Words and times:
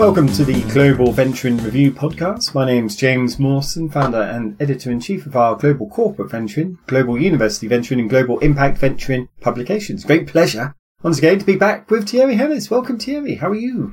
Welcome 0.00 0.28
to 0.28 0.46
the 0.46 0.62
Global 0.72 1.12
Venture 1.12 1.50
Venturing 1.50 1.58
Review 1.58 1.92
podcast. 1.92 2.54
My 2.54 2.64
name's 2.64 2.96
James 2.96 3.38
Mawson, 3.38 3.90
founder 3.90 4.22
and 4.22 4.56
editor 4.58 4.90
in 4.90 4.98
chief 4.98 5.26
of 5.26 5.36
our 5.36 5.56
Global 5.56 5.90
Corporate 5.90 6.30
Venturing, 6.30 6.78
Global 6.86 7.20
University 7.20 7.68
Venturing, 7.68 8.00
and 8.00 8.08
Global 8.08 8.38
Impact 8.38 8.78
Venturing 8.78 9.28
publications. 9.42 10.06
Great 10.06 10.26
pleasure 10.26 10.74
once 11.02 11.18
again 11.18 11.38
to 11.38 11.44
be 11.44 11.54
back 11.54 11.90
with 11.90 12.08
Thierry 12.08 12.36
Heles. 12.36 12.70
Welcome, 12.70 12.98
Thierry. 12.98 13.34
How 13.34 13.50
are 13.50 13.54
you? 13.54 13.92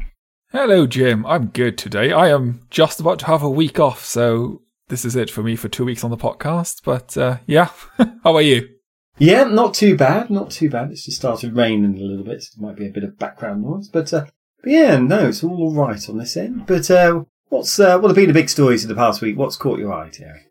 Hello, 0.52 0.88
Jim. 0.88 1.26
I'm 1.26 1.48
good 1.48 1.78
today. 1.78 2.14
I 2.14 2.30
am 2.30 2.62
just 2.70 3.02
about 3.02 3.20
to 3.20 3.26
have 3.26 3.44
a 3.44 3.50
week 3.50 3.78
off, 3.78 4.06
so 4.06 4.62
this 4.88 5.04
is 5.04 5.18
it 5.18 5.30
for 5.30 5.44
me 5.44 5.58
for 5.58 5.68
two 5.68 5.84
weeks 5.84 6.06
on 6.06 6.10
the 6.10 6.16
podcast. 6.16 6.84
But 6.86 7.18
uh, 7.18 7.40
yeah, 7.48 7.72
how 8.24 8.34
are 8.34 8.42
you? 8.42 8.70
Yeah, 9.18 9.44
not 9.44 9.74
too 9.74 9.98
bad. 9.98 10.30
Not 10.30 10.52
too 10.52 10.70
bad. 10.70 10.90
It's 10.90 11.04
just 11.04 11.18
started 11.18 11.54
raining 11.54 11.98
a 11.98 12.02
little 12.02 12.24
bit. 12.24 12.44
So 12.44 12.52
there 12.56 12.66
might 12.66 12.78
be 12.78 12.88
a 12.88 12.92
bit 12.92 13.04
of 13.04 13.20
background 13.20 13.64
noise, 13.64 13.90
but, 13.90 14.14
uh, 14.14 14.28
but 14.68 14.74
yeah, 14.74 14.98
no, 14.98 15.30
it's 15.30 15.46
all 15.46 15.74
right 15.74 16.10
on 16.10 16.18
this 16.18 16.36
end. 16.36 16.66
But 16.66 16.92
uh, 16.92 17.24
what's 17.48 17.80
uh, 17.80 17.98
what 18.00 18.10
have 18.10 18.18
been 18.18 18.28
the 18.28 18.34
big 18.34 18.50
stories 18.50 18.84
of 18.84 18.90
the 18.90 18.96
past 18.96 19.22
week? 19.22 19.38
What's 19.38 19.56
caught 19.56 19.80
your 19.80 19.94
eye, 19.94 20.10
Terry? 20.10 20.42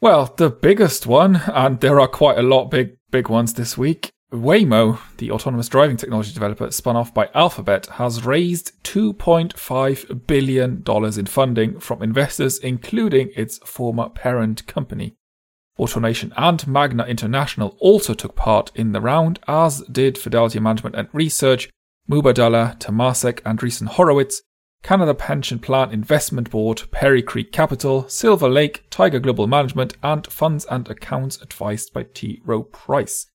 Well, 0.00 0.34
the 0.36 0.50
biggest 0.50 1.06
one, 1.06 1.36
and 1.36 1.78
there 1.78 2.00
are 2.00 2.08
quite 2.08 2.36
a 2.36 2.42
lot 2.42 2.68
big 2.68 2.96
big 3.12 3.28
ones 3.28 3.54
this 3.54 3.78
week. 3.78 4.10
Waymo, 4.32 4.98
the 5.18 5.30
autonomous 5.30 5.68
driving 5.68 5.96
technology 5.96 6.32
developer 6.32 6.72
spun 6.72 6.96
off 6.96 7.14
by 7.14 7.28
Alphabet, 7.32 7.86
has 7.86 8.24
raised 8.24 8.72
$2.5 8.82 10.26
billion 10.26 10.84
in 11.18 11.26
funding 11.26 11.78
from 11.78 12.02
investors, 12.02 12.58
including 12.58 13.30
its 13.36 13.58
former 13.58 14.08
parent 14.08 14.66
company. 14.66 15.14
AutoNation 15.78 16.32
and 16.36 16.66
Magna 16.66 17.04
International 17.04 17.76
also 17.78 18.14
took 18.14 18.34
part 18.34 18.72
in 18.74 18.92
the 18.92 19.00
round, 19.00 19.38
as 19.46 19.80
did 19.82 20.18
Fidelity 20.18 20.58
Management 20.58 20.96
and 20.96 21.08
Research, 21.12 21.68
Mubadala, 22.10 22.76
Temasek, 22.80 23.40
Andreessen 23.42 23.86
Horowitz, 23.86 24.42
Canada 24.82 25.14
Pension 25.14 25.60
Plan 25.60 25.92
Investment 25.92 26.50
Board, 26.50 26.82
Perry 26.90 27.22
Creek 27.22 27.52
Capital, 27.52 28.08
Silver 28.08 28.48
Lake, 28.48 28.84
Tiger 28.90 29.20
Global 29.20 29.46
Management, 29.46 29.96
and 30.02 30.26
funds 30.26 30.66
and 30.68 30.90
accounts 30.90 31.40
advised 31.40 31.92
by 31.92 32.02
T. 32.02 32.42
Rowe 32.44 32.64
Price. 32.64 33.26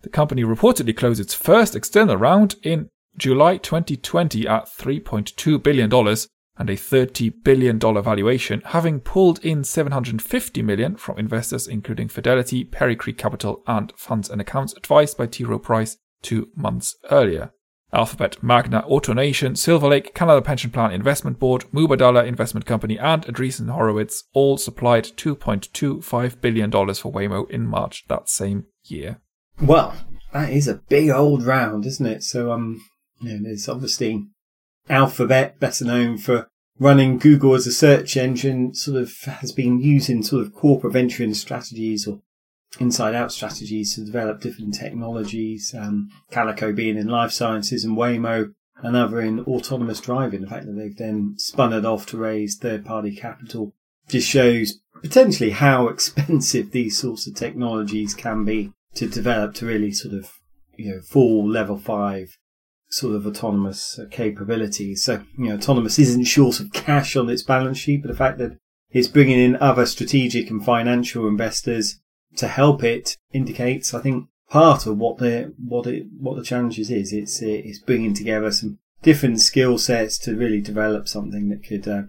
The 0.00 0.08
company 0.08 0.44
reportedly 0.44 0.96
closed 0.96 1.20
its 1.20 1.34
first 1.34 1.76
external 1.76 2.16
round 2.16 2.56
in 2.62 2.88
July 3.18 3.58
2020 3.58 4.48
at 4.48 4.64
$3.2 4.64 5.62
billion 5.62 5.92
and 5.92 6.70
a 6.70 6.76
$30 6.76 7.44
billion 7.44 7.78
valuation, 7.78 8.62
having 8.64 9.00
pulled 9.00 9.44
in 9.44 9.62
750 9.62 10.62
million 10.62 10.96
from 10.96 11.18
investors 11.18 11.68
including 11.68 12.08
Fidelity, 12.08 12.64
Perry 12.64 12.96
Creek 12.96 13.18
Capital, 13.18 13.62
and 13.66 13.92
funds 13.94 14.30
and 14.30 14.40
accounts 14.40 14.72
advised 14.74 15.18
by 15.18 15.26
T. 15.26 15.44
Rowe 15.44 15.58
Price 15.58 15.98
two 16.22 16.48
months 16.56 16.96
earlier. 17.10 17.52
Alphabet, 17.92 18.42
Magna, 18.42 18.84
AutoNation, 18.88 19.56
Silver 19.56 19.88
Lake, 19.88 20.14
Canada 20.14 20.40
Pension 20.40 20.70
Plan 20.70 20.92
Investment 20.92 21.38
Board, 21.38 21.66
Mubadala 21.72 22.26
Investment 22.26 22.64
Company, 22.64 22.98
and 22.98 23.24
Andreessen 23.26 23.70
Horowitz 23.70 24.24
all 24.32 24.56
supplied 24.56 25.04
$2.25 25.04 26.40
billion 26.40 26.70
for 26.70 27.12
Waymo 27.12 27.50
in 27.50 27.66
March 27.66 28.04
that 28.08 28.28
same 28.28 28.64
year. 28.84 29.20
Well, 29.60 29.94
that 30.32 30.50
is 30.50 30.66
a 30.66 30.80
big 30.88 31.10
old 31.10 31.42
round, 31.42 31.84
isn't 31.84 32.06
it? 32.06 32.22
So, 32.22 32.52
um, 32.52 32.82
you 33.20 33.34
know, 33.34 33.40
there's 33.42 33.68
obviously 33.68 34.26
Alphabet, 34.88 35.60
better 35.60 35.84
known 35.84 36.16
for 36.18 36.48
running 36.78 37.18
Google 37.18 37.54
as 37.54 37.66
a 37.66 37.72
search 37.72 38.16
engine, 38.16 38.74
sort 38.74 39.00
of 39.00 39.12
has 39.24 39.52
been 39.52 39.80
using 39.80 40.22
sort 40.22 40.44
of 40.44 40.54
corporate 40.54 40.94
venturing 40.94 41.34
strategies 41.34 42.08
or 42.08 42.20
inside 42.80 43.14
out 43.14 43.32
strategies 43.32 43.94
to 43.94 44.04
develop 44.04 44.40
different 44.40 44.74
technologies. 44.74 45.74
Um, 45.76 46.10
Calico 46.30 46.72
being 46.72 46.96
in 46.96 47.08
life 47.08 47.32
sciences 47.32 47.84
and 47.84 47.96
Waymo 47.96 48.54
another 48.82 49.20
in 49.20 49.40
autonomous 49.40 50.00
driving. 50.00 50.42
The 50.42 50.48
fact 50.48 50.66
that 50.66 50.72
they've 50.72 50.96
then 50.96 51.34
spun 51.38 51.72
it 51.72 51.84
off 51.84 52.06
to 52.06 52.16
raise 52.16 52.56
third 52.56 52.84
party 52.84 53.14
capital 53.14 53.74
just 54.08 54.28
shows 54.28 54.80
potentially 55.02 55.50
how 55.50 55.88
expensive 55.88 56.72
these 56.72 56.98
sorts 56.98 57.26
of 57.26 57.34
technologies 57.34 58.14
can 58.14 58.44
be 58.44 58.72
to 58.94 59.08
develop 59.08 59.54
to 59.54 59.66
really 59.66 59.92
sort 59.92 60.14
of, 60.14 60.32
you 60.76 60.90
know, 60.90 61.00
full 61.00 61.48
level 61.48 61.78
five 61.78 62.36
sort 62.90 63.14
of 63.14 63.26
autonomous 63.26 63.98
uh, 63.98 64.04
capabilities. 64.10 65.02
So, 65.02 65.24
you 65.38 65.48
know, 65.48 65.54
autonomous 65.54 65.98
isn't 65.98 66.24
short 66.24 66.60
of 66.60 66.72
cash 66.72 67.16
on 67.16 67.30
its 67.30 67.42
balance 67.42 67.78
sheet, 67.78 68.02
but 68.02 68.08
the 68.08 68.16
fact 68.16 68.38
that 68.38 68.58
it's 68.90 69.08
bringing 69.08 69.38
in 69.38 69.56
other 69.56 69.86
strategic 69.86 70.50
and 70.50 70.62
financial 70.62 71.26
investors 71.26 72.01
to 72.36 72.48
help 72.48 72.82
it 72.82 73.16
indicates, 73.32 73.94
I 73.94 74.00
think, 74.00 74.28
part 74.50 74.86
of 74.86 74.98
what 74.98 75.18
the 75.18 75.54
what 75.58 75.86
it 75.86 76.06
what 76.18 76.36
the 76.36 76.44
challenges 76.44 76.90
is. 76.90 77.12
It's 77.12 77.40
it's 77.42 77.78
bringing 77.78 78.14
together 78.14 78.50
some 78.50 78.78
different 79.02 79.40
skill 79.40 79.78
sets 79.78 80.18
to 80.18 80.36
really 80.36 80.60
develop 80.60 81.08
something 81.08 81.48
that 81.48 81.64
could 81.64 81.88
uh, 81.88 82.02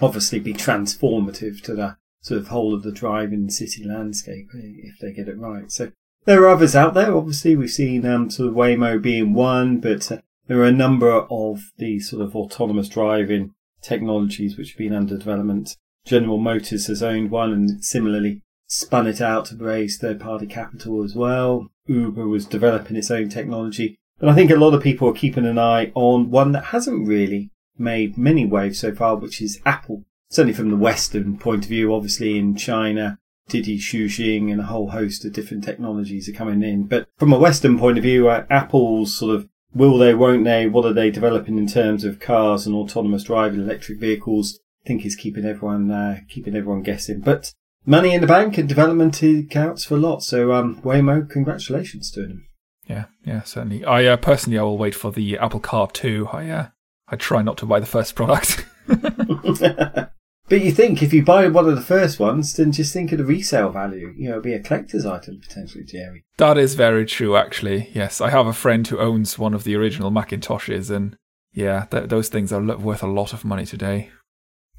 obviously 0.00 0.40
be 0.40 0.54
transformative 0.54 1.62
to 1.62 1.74
the 1.74 1.96
sort 2.22 2.40
of 2.40 2.48
whole 2.48 2.74
of 2.74 2.82
the 2.82 2.92
driving 2.92 3.48
city 3.50 3.84
landscape 3.84 4.48
if 4.54 4.98
they 4.98 5.12
get 5.12 5.28
it 5.28 5.38
right. 5.38 5.70
So 5.70 5.92
there 6.24 6.42
are 6.42 6.48
others 6.48 6.76
out 6.76 6.94
there. 6.94 7.16
Obviously, 7.16 7.56
we've 7.56 7.70
seen 7.70 8.04
um, 8.04 8.30
sort 8.30 8.50
of 8.50 8.54
Waymo 8.54 9.00
being 9.00 9.32
one, 9.32 9.78
but 9.78 10.10
uh, 10.12 10.18
there 10.46 10.58
are 10.58 10.66
a 10.66 10.72
number 10.72 11.10
of 11.30 11.72
these 11.78 12.10
sort 12.10 12.22
of 12.22 12.36
autonomous 12.36 12.88
driving 12.88 13.54
technologies 13.80 14.58
which 14.58 14.72
have 14.72 14.78
been 14.78 14.94
under 14.94 15.16
development. 15.16 15.76
General 16.04 16.38
Motors 16.38 16.86
has 16.88 17.02
owned 17.02 17.30
one 17.30 17.52
and 17.52 17.84
similarly 17.84 18.42
spun 18.70 19.08
it 19.08 19.20
out 19.20 19.46
to 19.46 19.56
raise 19.56 19.98
third 19.98 20.20
party 20.20 20.46
capital 20.46 21.02
as 21.02 21.12
well. 21.12 21.68
Uber 21.86 22.28
was 22.28 22.46
developing 22.46 22.96
its 22.96 23.10
own 23.10 23.28
technology. 23.28 23.98
But 24.20 24.28
I 24.28 24.34
think 24.34 24.50
a 24.50 24.56
lot 24.56 24.74
of 24.74 24.82
people 24.82 25.08
are 25.08 25.12
keeping 25.12 25.44
an 25.44 25.58
eye 25.58 25.90
on 25.94 26.30
one 26.30 26.52
that 26.52 26.66
hasn't 26.66 27.08
really 27.08 27.50
made 27.76 28.16
many 28.16 28.46
waves 28.46 28.78
so 28.78 28.94
far, 28.94 29.16
which 29.16 29.42
is 29.42 29.60
Apple. 29.66 30.04
Certainly 30.30 30.54
from 30.54 30.70
the 30.70 30.76
Western 30.76 31.36
point 31.36 31.64
of 31.64 31.68
view, 31.68 31.92
obviously 31.92 32.38
in 32.38 32.54
China, 32.54 33.18
Didi 33.48 33.76
Chuxing 33.76 34.52
and 34.52 34.60
a 34.60 34.66
whole 34.66 34.90
host 34.90 35.24
of 35.24 35.32
different 35.32 35.64
technologies 35.64 36.28
are 36.28 36.32
coming 36.32 36.62
in. 36.62 36.84
But 36.84 37.08
from 37.18 37.32
a 37.32 37.38
Western 37.38 37.76
point 37.76 37.98
of 37.98 38.04
view, 38.04 38.28
uh, 38.28 38.46
Apple's 38.48 39.16
sort 39.16 39.34
of 39.34 39.48
will 39.74 39.98
they, 39.98 40.14
won't 40.14 40.44
they, 40.44 40.68
what 40.68 40.84
are 40.84 40.92
they 40.92 41.10
developing 41.10 41.58
in 41.58 41.66
terms 41.66 42.04
of 42.04 42.20
cars 42.20 42.66
and 42.66 42.76
autonomous 42.76 43.24
driving, 43.24 43.60
electric 43.60 43.98
vehicles, 43.98 44.60
I 44.84 44.86
think 44.86 45.04
is 45.04 45.16
keeping 45.16 45.44
everyone, 45.44 45.90
uh, 45.90 46.20
keeping 46.28 46.54
everyone 46.54 46.82
guessing. 46.82 47.18
But 47.20 47.52
money 47.84 48.14
in 48.14 48.20
the 48.20 48.26
bank 48.26 48.58
and 48.58 48.68
development 48.68 49.22
counts 49.50 49.84
for 49.84 49.94
a 49.94 49.98
lot. 49.98 50.22
So, 50.22 50.52
um, 50.52 50.80
Waymo, 50.82 51.28
congratulations 51.28 52.10
to 52.12 52.22
them. 52.22 52.46
Yeah, 52.86 53.04
yeah, 53.24 53.42
certainly. 53.42 53.84
I 53.84 54.04
uh, 54.06 54.16
personally, 54.16 54.58
I 54.58 54.62
will 54.62 54.78
wait 54.78 54.94
for 54.94 55.12
the 55.12 55.38
Apple 55.38 55.60
Car 55.60 55.88
2. 55.90 56.28
I, 56.32 56.48
uh, 56.48 56.66
I 57.08 57.16
try 57.16 57.42
not 57.42 57.56
to 57.58 57.66
buy 57.66 57.80
the 57.80 57.86
first 57.86 58.14
product. 58.14 58.66
But 60.50 60.62
you 60.62 60.72
think 60.72 61.00
if 61.00 61.12
you 61.12 61.24
buy 61.24 61.46
one 61.46 61.68
of 61.68 61.76
the 61.76 61.80
first 61.80 62.18
ones, 62.18 62.54
then 62.54 62.72
just 62.72 62.92
think 62.92 63.12
of 63.12 63.18
the 63.18 63.24
resale 63.24 63.70
value. 63.70 64.12
You 64.16 64.26
know, 64.26 64.32
it'd 64.32 64.42
be 64.42 64.52
a 64.52 64.60
collector's 64.60 65.06
item 65.06 65.38
potentially, 65.40 65.84
Jerry. 65.84 66.24
That 66.38 66.58
is 66.58 66.74
very 66.74 67.06
true, 67.06 67.36
actually. 67.36 67.88
Yes, 67.94 68.20
I 68.20 68.30
have 68.30 68.48
a 68.48 68.52
friend 68.52 68.84
who 68.84 68.98
owns 68.98 69.38
one 69.38 69.54
of 69.54 69.62
the 69.62 69.76
original 69.76 70.10
Macintoshes, 70.10 70.90
and 70.90 71.16
yeah, 71.52 71.86
th- 71.92 72.08
those 72.08 72.28
things 72.28 72.52
are 72.52 72.60
worth 72.60 73.04
a 73.04 73.06
lot 73.06 73.32
of 73.32 73.44
money 73.44 73.64
today. 73.64 74.10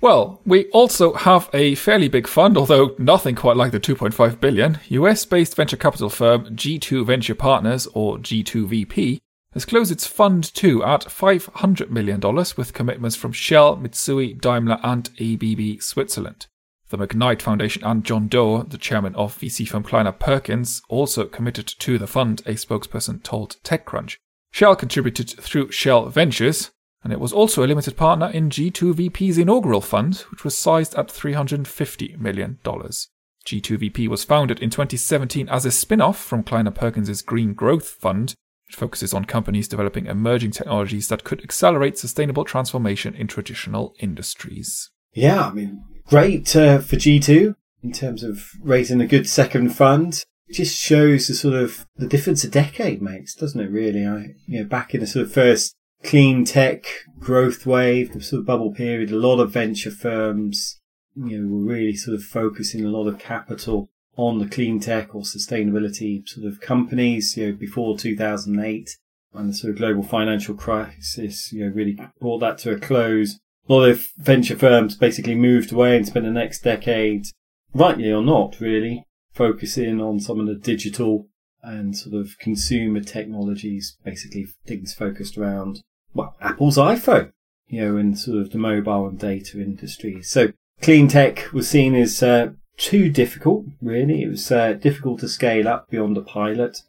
Well, 0.01 0.41
we 0.45 0.65
also 0.71 1.13
have 1.13 1.47
a 1.53 1.75
fairly 1.75 2.07
big 2.07 2.27
fund, 2.27 2.57
although 2.57 2.95
nothing 2.97 3.35
quite 3.35 3.55
like 3.55 3.71
the 3.71 3.79
2.5 3.79 4.39
billion. 4.39 4.79
US-based 4.89 5.55
venture 5.55 5.77
capital 5.77 6.09
firm 6.09 6.55
G2 6.55 7.05
Venture 7.05 7.35
Partners, 7.35 7.87
or 7.93 8.17
G2VP, 8.17 9.19
has 9.53 9.65
closed 9.65 9.91
its 9.91 10.07
Fund 10.07 10.55
2 10.55 10.83
at 10.83 11.01
$500 11.01 11.89
million 11.91 12.19
with 12.57 12.73
commitments 12.73 13.15
from 13.15 13.31
Shell, 13.31 13.77
Mitsui, 13.77 14.41
Daimler, 14.41 14.79
and 14.81 15.09
ABB 15.19 15.81
Switzerland. 15.81 16.47
The 16.89 16.97
McKnight 16.97 17.41
Foundation 17.41 17.83
and 17.83 18.03
John 18.03 18.27
Doerr, 18.27 18.63
the 18.63 18.79
chairman 18.79 19.13
of 19.15 19.37
VC 19.37 19.67
firm 19.67 19.83
Kleiner 19.83 20.13
Perkins, 20.13 20.81
also 20.89 21.25
committed 21.25 21.67
to 21.67 21.99
the 21.99 22.07
fund, 22.07 22.41
a 22.47 22.53
spokesperson 22.53 23.21
told 23.21 23.57
TechCrunch. 23.63 24.15
Shell 24.51 24.77
contributed 24.77 25.29
through 25.29 25.71
Shell 25.71 26.09
Ventures, 26.09 26.71
and 27.03 27.11
it 27.11 27.19
was 27.19 27.33
also 27.33 27.63
a 27.63 27.67
limited 27.67 27.97
partner 27.97 28.29
in 28.29 28.49
G2VP's 28.49 29.37
inaugural 29.37 29.81
fund, 29.81 30.17
which 30.31 30.43
was 30.43 30.57
sized 30.57 30.95
at 30.95 31.07
$350 31.07 32.19
million. 32.19 32.59
G2VP 32.63 34.07
was 34.07 34.23
founded 34.23 34.59
in 34.59 34.69
2017 34.69 35.49
as 35.49 35.65
a 35.65 35.71
spin 35.71 36.01
off 36.01 36.21
from 36.21 36.43
Kleiner 36.43 36.71
Perkins' 36.71 37.21
Green 37.21 37.53
Growth 37.53 37.87
Fund 37.87 38.35
which 38.71 38.77
focuses 38.77 39.13
on 39.13 39.25
companies 39.25 39.67
developing 39.67 40.05
emerging 40.05 40.51
technologies 40.51 41.09
that 41.09 41.25
could 41.25 41.43
accelerate 41.43 41.97
sustainable 41.97 42.45
transformation 42.45 43.13
in 43.13 43.27
traditional 43.27 43.93
industries. 43.99 44.89
Yeah, 45.11 45.47
I 45.47 45.51
mean, 45.51 45.83
great 46.05 46.55
uh, 46.55 46.79
for 46.79 46.95
G2 46.95 47.53
in 47.83 47.91
terms 47.91 48.23
of 48.23 48.51
raising 48.61 49.01
a 49.01 49.07
good 49.07 49.27
second 49.27 49.75
fund. 49.75 50.23
It 50.47 50.53
just 50.53 50.81
shows 50.81 51.27
the 51.27 51.33
sort 51.33 51.53
of 51.53 51.85
the 51.97 52.07
difference 52.07 52.45
a 52.45 52.49
decade 52.49 53.01
makes, 53.01 53.35
doesn't 53.35 53.59
it? 53.59 53.69
Really, 53.69 54.05
I 54.05 54.35
you 54.47 54.59
know 54.61 54.65
back 54.65 54.93
in 54.93 55.01
the 55.01 55.07
sort 55.07 55.25
of 55.25 55.33
first 55.33 55.75
clean 56.03 56.45
tech 56.45 56.85
growth 57.19 57.65
wave, 57.65 58.13
the 58.13 58.21
sort 58.21 58.41
of 58.41 58.45
bubble 58.45 58.73
period, 58.73 59.11
a 59.11 59.15
lot 59.15 59.39
of 59.39 59.51
venture 59.51 59.91
firms, 59.91 60.79
you 61.15 61.39
know, 61.39 61.47
were 61.47 61.73
really 61.73 61.95
sort 61.95 62.15
of 62.15 62.23
focusing 62.23 62.83
a 62.83 62.89
lot 62.89 63.07
of 63.07 63.19
capital 63.19 63.89
on 64.17 64.39
the 64.39 64.47
clean 64.47 64.79
tech 64.79 65.15
or 65.15 65.21
sustainability 65.21 66.27
sort 66.27 66.45
of 66.45 66.59
companies, 66.59 67.37
you 67.37 67.47
know, 67.47 67.53
before 67.53 67.97
2008 67.97 68.97
and 69.33 69.49
the 69.49 69.53
sort 69.53 69.71
of 69.71 69.77
global 69.77 70.03
financial 70.03 70.55
crisis, 70.55 71.53
you 71.53 71.65
know, 71.65 71.71
really 71.73 71.97
brought 72.19 72.39
that 72.39 72.57
to 72.57 72.71
a 72.71 72.79
close. 72.79 73.39
a 73.69 73.73
lot 73.73 73.87
of 73.87 74.07
venture 74.17 74.57
firms 74.57 74.95
basically 74.95 75.35
moved 75.35 75.71
away 75.71 75.95
and 75.95 76.05
spent 76.05 76.25
the 76.25 76.31
next 76.31 76.63
decade, 76.63 77.25
rightly 77.73 78.11
or 78.11 78.21
not, 78.21 78.59
really, 78.59 79.05
focusing 79.33 80.01
on 80.01 80.19
some 80.19 80.39
of 80.39 80.47
the 80.47 80.55
digital 80.55 81.27
and 81.63 81.95
sort 81.95 82.15
of 82.15 82.37
consumer 82.39 82.99
technologies, 82.99 83.95
basically 84.03 84.47
things 84.65 84.93
focused 84.93 85.37
around, 85.37 85.81
well, 86.13 86.35
Apple's 86.41 86.77
iPhone, 86.77 87.31
you 87.67 87.81
know, 87.81 87.97
and 87.97 88.17
sort 88.17 88.37
of 88.37 88.51
the 88.51 88.57
mobile 88.57 89.07
and 89.07 89.19
data 89.19 89.61
industry. 89.61 90.21
So 90.21 90.51
clean 90.81 91.07
tech 91.07 91.51
was 91.53 91.69
seen 91.69 91.95
as 91.95 92.21
uh, 92.21 92.51
too 92.77 93.09
difficult, 93.09 93.65
really. 93.81 94.23
It 94.23 94.29
was 94.29 94.51
uh, 94.51 94.73
difficult 94.73 95.19
to 95.21 95.29
scale 95.29 95.67
up 95.67 95.89
beyond 95.89 96.17
a 96.17 96.21
pilot. 96.21 96.81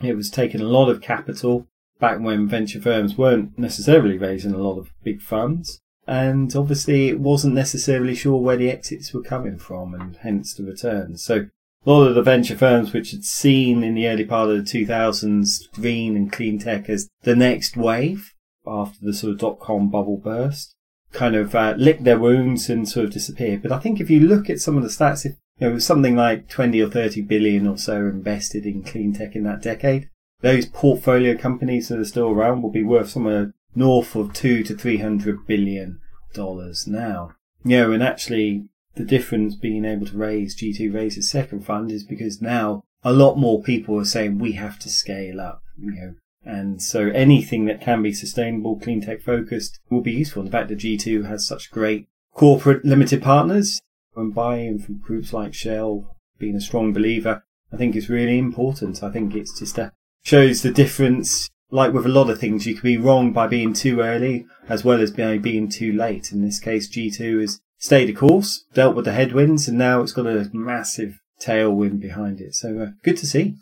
It 0.00 0.16
was 0.16 0.30
taking 0.30 0.60
a 0.60 0.64
lot 0.64 0.88
of 0.88 1.00
capital 1.00 1.66
back 1.98 2.20
when 2.20 2.48
venture 2.48 2.80
firms 2.80 3.18
weren't 3.18 3.58
necessarily 3.58 4.18
raising 4.18 4.52
a 4.52 4.58
lot 4.58 4.78
of 4.78 4.92
big 5.02 5.20
funds. 5.20 5.80
And 6.06 6.54
obviously, 6.54 7.08
it 7.08 7.20
wasn't 7.20 7.54
necessarily 7.54 8.14
sure 8.14 8.40
where 8.40 8.56
the 8.56 8.70
exits 8.70 9.12
were 9.12 9.22
coming 9.22 9.58
from 9.58 9.94
and 9.94 10.16
hence 10.16 10.54
the 10.54 10.64
returns. 10.64 11.22
So 11.22 11.48
a 11.84 11.90
lot 11.90 12.06
of 12.06 12.14
the 12.14 12.22
venture 12.22 12.56
firms 12.56 12.92
which 12.92 13.10
had 13.10 13.24
seen 13.24 13.82
in 13.82 13.94
the 13.94 14.08
early 14.08 14.24
part 14.24 14.48
of 14.50 14.56
the 14.56 14.62
2000s 14.62 15.70
green 15.72 16.16
and 16.16 16.32
clean 16.32 16.58
tech 16.58 16.88
as 16.88 17.08
the 17.22 17.36
next 17.36 17.76
wave 17.76 18.32
after 18.68 18.98
the 19.02 19.12
sort 19.12 19.32
of 19.32 19.38
dot 19.38 19.60
com 19.60 19.90
bubble 19.90 20.16
burst 20.16 20.74
kind 21.12 21.34
of 21.34 21.54
uh, 21.54 21.74
licked 21.76 22.04
their 22.04 22.18
wounds 22.18 22.68
and 22.68 22.88
sort 22.88 23.06
of 23.06 23.12
disappeared. 23.12 23.62
But 23.62 23.72
I 23.72 23.78
think 23.78 24.00
if 24.00 24.10
you 24.10 24.20
look 24.20 24.50
at 24.50 24.60
some 24.60 24.76
of 24.76 24.82
the 24.82 24.88
stats, 24.88 25.24
if 25.24 25.36
you 25.58 25.70
know, 25.70 25.78
something 25.78 26.16
like 26.16 26.48
20 26.48 26.80
or 26.80 26.90
30 26.90 27.22
billion 27.22 27.66
or 27.66 27.78
so 27.78 27.96
invested 27.96 28.66
in 28.66 28.82
clean 28.82 29.12
tech 29.12 29.34
in 29.34 29.44
that 29.44 29.62
decade, 29.62 30.08
those 30.40 30.66
portfolio 30.66 31.36
companies 31.36 31.88
that 31.88 31.98
are 31.98 32.04
still 32.04 32.28
around 32.28 32.62
will 32.62 32.70
be 32.70 32.84
worth 32.84 33.10
somewhere 33.10 33.52
north 33.74 34.14
of 34.14 34.32
two 34.32 34.62
to 34.64 34.74
300 34.74 35.46
billion 35.46 36.00
dollars 36.34 36.86
now. 36.86 37.32
You 37.64 37.78
know, 37.78 37.92
and 37.92 38.02
actually 38.02 38.66
the 38.94 39.04
difference 39.04 39.54
being 39.54 39.84
able 39.84 40.06
to 40.06 40.16
raise 40.16 40.56
G2 40.56 40.92
raise 40.92 41.16
a 41.16 41.22
second 41.22 41.64
fund 41.64 41.90
is 41.90 42.04
because 42.04 42.42
now 42.42 42.82
a 43.02 43.12
lot 43.12 43.36
more 43.36 43.62
people 43.62 43.98
are 43.98 44.04
saying 44.04 44.38
we 44.38 44.52
have 44.52 44.78
to 44.80 44.88
scale 44.88 45.40
up, 45.40 45.62
you 45.78 45.92
know, 45.92 46.14
and 46.44 46.82
so 46.82 47.08
anything 47.08 47.66
that 47.66 47.80
can 47.80 48.02
be 48.02 48.12
sustainable, 48.12 48.78
clean 48.78 49.00
tech 49.00 49.22
focused 49.22 49.80
will 49.90 50.00
be 50.00 50.12
useful. 50.12 50.42
The 50.44 50.50
fact 50.50 50.68
that 50.68 50.78
G2 50.78 51.26
has 51.26 51.46
such 51.46 51.70
great 51.70 52.08
corporate 52.34 52.84
limited 52.84 53.22
partners 53.22 53.80
and 54.16 54.34
buying 54.34 54.78
from 54.78 54.98
groups 54.98 55.32
like 55.32 55.54
Shell, 55.54 56.16
being 56.38 56.56
a 56.56 56.60
strong 56.60 56.92
believer, 56.92 57.42
I 57.72 57.76
think 57.76 57.96
is 57.96 58.08
really 58.08 58.38
important. 58.38 59.02
I 59.02 59.10
think 59.10 59.34
it's 59.34 59.58
just 59.58 59.78
a, 59.78 59.92
shows 60.24 60.62
the 60.62 60.70
difference. 60.70 61.48
Like 61.70 61.92
with 61.92 62.06
a 62.06 62.10
lot 62.10 62.30
of 62.30 62.38
things, 62.38 62.66
you 62.66 62.74
can 62.74 62.82
be 62.82 62.96
wrong 62.96 63.32
by 63.32 63.46
being 63.46 63.74
too 63.74 64.00
early 64.00 64.46
as 64.68 64.84
well 64.84 65.02
as 65.02 65.10
by 65.10 65.36
being 65.36 65.68
too 65.68 65.92
late. 65.92 66.32
In 66.32 66.40
this 66.40 66.60
case, 66.60 66.88
G2 66.88 67.42
has 67.42 67.60
stayed 67.76 68.08
a 68.08 68.14
course, 68.14 68.64
dealt 68.72 68.96
with 68.96 69.04
the 69.04 69.12
headwinds, 69.12 69.68
and 69.68 69.76
now 69.76 70.00
it's 70.00 70.12
got 70.12 70.26
a 70.26 70.48
massive 70.54 71.20
tailwind 71.42 72.00
behind 72.00 72.40
it. 72.40 72.54
So 72.54 72.78
uh, 72.80 72.86
good 73.04 73.18
to 73.18 73.26
see. 73.26 73.56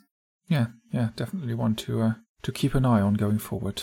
Yeah, 0.48 0.66
yeah, 0.92 1.08
definitely 1.16 1.54
want 1.54 1.80
to 1.80 2.00
uh, 2.00 2.12
to 2.46 2.52
keep 2.52 2.76
an 2.76 2.86
eye 2.86 3.00
on 3.00 3.14
going 3.14 3.38
forward. 3.38 3.82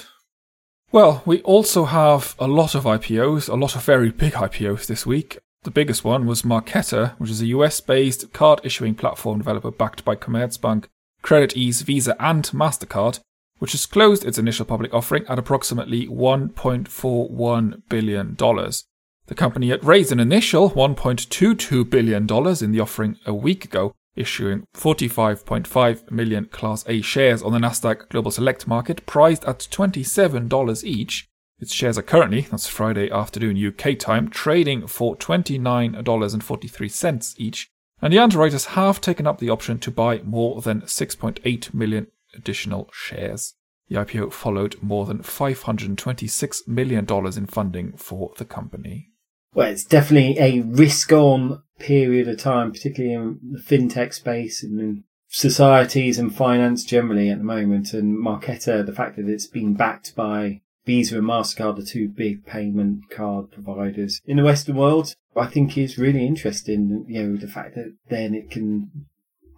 Well, 0.90 1.22
we 1.26 1.42
also 1.42 1.84
have 1.84 2.34
a 2.40 2.48
lot 2.48 2.76
of 2.76 2.86
IPOs, 2.86 3.50
a 3.50 3.56
lot 3.56 3.76
of 3.76 3.84
very 3.84 4.10
big 4.10 4.34
IPOs 4.34 4.88
this 4.88 5.06
week. 5.06 5.38
The 5.64 5.72
biggest 5.72 6.06
one 6.06 6.26
was 6.26 6.44
Marqeta, 6.44 7.20
which 7.20 7.30
is 7.30 7.42
a 7.42 7.48
US 7.48 7.82
based 7.82 8.32
card 8.32 8.62
issuing 8.64 8.96
platform 8.96 9.40
developer 9.40 9.70
backed 9.70 10.06
by 10.06 10.16
Commerzbank, 10.16 10.86
CreditEase, 11.24 11.84
Visa, 11.84 12.16
and 12.24 12.46
MasterCard, 12.46 13.20
which 13.60 13.74
has 13.74 13.86
closed 13.86 14.24
its 14.24 14.38
initial 14.38 14.66
public 14.66 14.94
offering 14.94 15.26
at 15.28 15.40
approximately 15.40 16.08
$1.41 16.08 17.82
billion. 17.90 18.36
The 18.36 19.36
company 19.36 19.70
had 19.70 19.84
raised 19.84 20.12
an 20.14 20.22
initial 20.22 20.72
$1.22 20.72 21.90
billion 21.90 22.24
in 22.64 22.72
the 22.72 22.80
offering 22.80 23.18
a 23.26 23.34
week 23.34 23.66
ago, 23.66 23.94
issuing 24.16 24.66
45.5 24.74 26.12
million 26.12 26.46
Class 26.46 26.86
A 26.88 27.02
shares 27.02 27.42
on 27.42 27.52
the 27.52 27.60
Nasdaq 27.60 28.08
Global 28.10 28.32
Select 28.32 28.68
Market, 28.68 29.06
priced 29.06 29.44
at 29.46 29.60
$27 29.60 30.84
each. 30.84 31.28
Its 31.60 31.74
shares 31.74 31.98
are 31.98 32.04
currently, 32.04 32.42
that's 32.42 32.68
Friday 32.68 33.10
afternoon 33.10 33.58
UK 33.58 33.98
time, 33.98 34.30
trading 34.30 34.86
for 34.88 35.16
$29.43 35.16 37.36
each, 37.38 37.70
and 38.02 38.12
the 38.12 38.20
underwriters 38.20 38.66
have 38.66 39.00
taken 39.00 39.26
up 39.26 39.40
the 39.40 39.50
option 39.50 39.80
to 39.80 39.90
buy 39.90 40.20
more 40.24 40.62
than 40.62 40.82
6.8 40.82 41.74
million 41.74 42.08
additional 42.36 42.90
shares. 42.92 43.54
The 43.88 43.96
IPO 43.96 44.34
followed 44.34 44.76
more 44.82 45.06
than 45.06 45.20
$526 45.20 46.68
million 46.68 47.08
in 47.38 47.46
funding 47.46 47.96
for 47.98 48.34
the 48.38 48.46
company. 48.46 49.12
Well, 49.54 49.72
it's 49.72 49.86
definitely 49.86 50.38
a 50.40 50.62
risk 50.62 51.12
on 51.12 51.62
period 51.84 52.28
of 52.28 52.38
time, 52.38 52.72
particularly 52.72 53.14
in 53.14 53.40
the 53.52 53.60
fintech 53.60 54.14
space 54.14 54.64
and 54.64 54.80
in 54.80 55.04
societies 55.28 56.18
and 56.18 56.36
finance 56.36 56.84
generally 56.84 57.30
at 57.30 57.40
the 57.40 57.44
moment. 57.44 57.94
And 57.94 58.18
Marqeta, 58.18 58.86
the 58.86 58.94
fact 58.94 59.18
that 59.18 59.28
it's 59.28 59.48
been 59.48 59.74
backed 59.74 60.16
by 60.16 60.62
Visa 60.86 61.18
and 61.18 61.28
MasterCard, 61.28 61.76
the 61.78 61.86
two 61.86 62.08
big 62.08 62.46
payment 62.46 63.10
card 63.10 63.52
providers 63.52 64.22
in 64.26 64.38
the 64.38 64.44
Western 64.44 64.76
world, 64.76 65.16
I 65.36 65.48
think 65.48 65.78
is 65.78 65.98
really 65.98 66.26
interesting. 66.26 67.06
You 67.08 67.24
know, 67.24 67.38
the 67.38 67.48
fact 67.48 67.76
that 67.76 67.96
then 68.10 68.34
it 68.34 68.52
can 68.52 69.08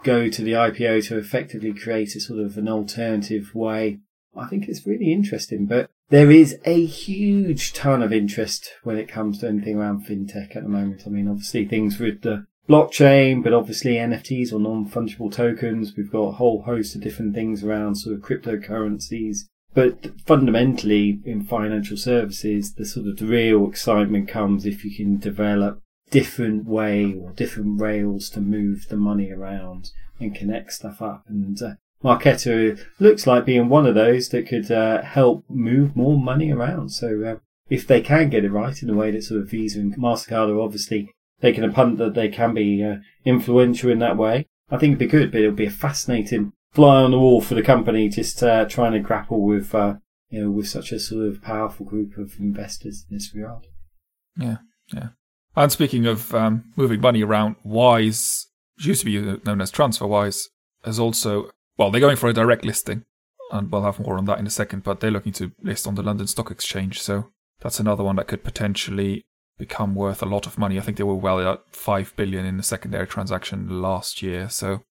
go 0.03 0.29
to 0.29 0.41
the 0.41 0.53
IPO 0.53 1.07
to 1.07 1.17
effectively 1.17 1.73
create 1.73 2.15
a 2.15 2.19
sort 2.19 2.39
of 2.39 2.57
an 2.57 2.69
alternative 2.69 3.53
way. 3.55 3.99
I 4.37 4.47
think 4.47 4.67
it's 4.67 4.85
really 4.85 5.11
interesting, 5.11 5.65
but 5.65 5.89
there 6.09 6.29
is 6.29 6.59
a 6.65 6.85
huge 6.85 7.73
ton 7.73 8.03
of 8.03 8.13
interest 8.13 8.71
when 8.83 8.97
it 8.97 9.07
comes 9.07 9.39
to 9.39 9.47
anything 9.47 9.77
around 9.77 10.05
fintech 10.05 10.55
at 10.55 10.63
the 10.63 10.69
moment. 10.69 11.03
I 11.05 11.09
mean, 11.09 11.27
obviously 11.27 11.65
things 11.65 11.99
with 11.99 12.21
the 12.21 12.45
blockchain, 12.69 13.43
but 13.43 13.53
obviously 13.53 13.93
NFTs 13.95 14.51
or 14.51 14.59
non-fungible 14.59 15.31
tokens. 15.31 15.95
We've 15.95 16.11
got 16.11 16.29
a 16.29 16.31
whole 16.33 16.63
host 16.63 16.95
of 16.95 17.01
different 17.01 17.33
things 17.33 17.63
around 17.63 17.95
sort 17.95 18.15
of 18.15 18.21
cryptocurrencies. 18.21 19.45
But 19.73 20.19
fundamentally 20.25 21.19
in 21.25 21.43
financial 21.43 21.97
services, 21.97 22.75
the 22.75 22.85
sort 22.85 23.07
of 23.07 23.21
real 23.21 23.67
excitement 23.67 24.29
comes 24.29 24.65
if 24.65 24.85
you 24.85 24.95
can 24.95 25.17
develop 25.17 25.81
different 26.11 26.65
way 26.65 27.13
or 27.13 27.31
different 27.31 27.81
rails 27.81 28.29
to 28.29 28.39
move 28.39 28.85
the 28.89 28.95
money 28.95 29.31
around 29.31 29.89
and 30.19 30.33
connect 30.33 30.71
stuff 30.71 31.01
up. 31.01 31.23
And 31.27 31.61
uh, 31.61 31.73
Marqeta 32.03 32.79
looks 32.99 33.25
like 33.25 33.45
being 33.45 33.69
one 33.69 33.85
of 33.85 33.95
those 33.95 34.29
that 34.29 34.47
could 34.47 34.69
uh, 34.71 35.01
help 35.01 35.43
move 35.49 35.95
more 35.95 36.19
money 36.19 36.51
around. 36.51 36.89
So 36.89 37.23
uh, 37.23 37.35
if 37.69 37.87
they 37.87 38.01
can 38.01 38.29
get 38.29 38.45
it 38.45 38.51
right 38.51 38.81
in 38.81 38.89
a 38.89 38.93
way 38.93 39.11
that 39.11 39.23
sort 39.23 39.41
of 39.41 39.49
Visa 39.49 39.79
and 39.79 39.95
Mastercard 39.95 40.49
are 40.49 40.61
obviously 40.61 41.09
taking 41.41 41.63
a 41.63 41.71
punt 41.71 41.97
that 41.97 42.13
they 42.13 42.29
can 42.29 42.53
be 42.53 42.83
uh, 42.83 42.97
influential 43.25 43.89
in 43.89 43.99
that 43.99 44.17
way, 44.17 44.47
I 44.69 44.77
think 44.77 44.91
it'd 44.91 44.99
be 44.99 45.07
good. 45.07 45.31
But 45.31 45.41
it'll 45.41 45.55
be 45.55 45.65
a 45.65 45.71
fascinating 45.71 46.53
fly 46.73 47.03
on 47.03 47.11
the 47.11 47.19
wall 47.19 47.41
for 47.41 47.55
the 47.55 47.63
company 47.63 48.09
just 48.09 48.43
uh, 48.43 48.65
trying 48.65 48.91
to 48.91 48.99
grapple 48.99 49.41
with 49.41 49.73
uh, 49.73 49.95
you 50.29 50.43
know 50.43 50.51
with 50.51 50.67
such 50.67 50.91
a 50.91 50.99
sort 50.99 51.25
of 51.25 51.41
powerful 51.41 51.85
group 51.85 52.17
of 52.17 52.33
investors 52.39 53.05
in 53.09 53.15
this 53.15 53.33
regard. 53.33 53.65
Yeah, 54.37 54.57
yeah. 54.93 55.09
And 55.55 55.71
speaking 55.71 56.05
of 56.05 56.35
um, 56.35 56.65
moving 56.75 56.99
money 56.99 57.23
around, 57.23 57.55
Wise, 57.63 58.47
which 58.75 58.87
used 58.87 59.01
to 59.01 59.05
be 59.05 59.41
known 59.45 59.61
as 59.61 59.71
TransferWise, 59.71 60.41
has 60.83 60.99
also 60.99 61.49
well, 61.77 61.91
they're 61.91 62.01
going 62.01 62.15
for 62.15 62.29
a 62.29 62.33
direct 62.33 62.65
listing, 62.65 63.05
and 63.51 63.71
we'll 63.71 63.83
have 63.83 63.99
more 63.99 64.17
on 64.17 64.25
that 64.25 64.39
in 64.39 64.47
a 64.47 64.51
second. 64.51 64.83
But 64.83 64.99
they're 64.99 65.11
looking 65.11 65.33
to 65.33 65.51
list 65.61 65.87
on 65.87 65.95
the 65.95 66.03
London 66.03 66.27
Stock 66.27 66.51
Exchange, 66.51 67.01
so 67.01 67.31
that's 67.61 67.79
another 67.79 68.03
one 68.03 68.15
that 68.17 68.27
could 68.27 68.43
potentially 68.43 69.25
become 69.57 69.95
worth 69.95 70.21
a 70.21 70.25
lot 70.25 70.45
of 70.45 70.57
money. 70.57 70.77
I 70.77 70.81
think 70.81 70.97
they 70.97 71.03
were 71.03 71.15
well 71.15 71.39
at 71.39 71.63
five 71.71 72.13
billion 72.15 72.45
in 72.45 72.57
the 72.57 72.63
secondary 72.63 73.07
transaction 73.07 73.81
last 73.81 74.21
year. 74.21 74.49
So, 74.49 74.83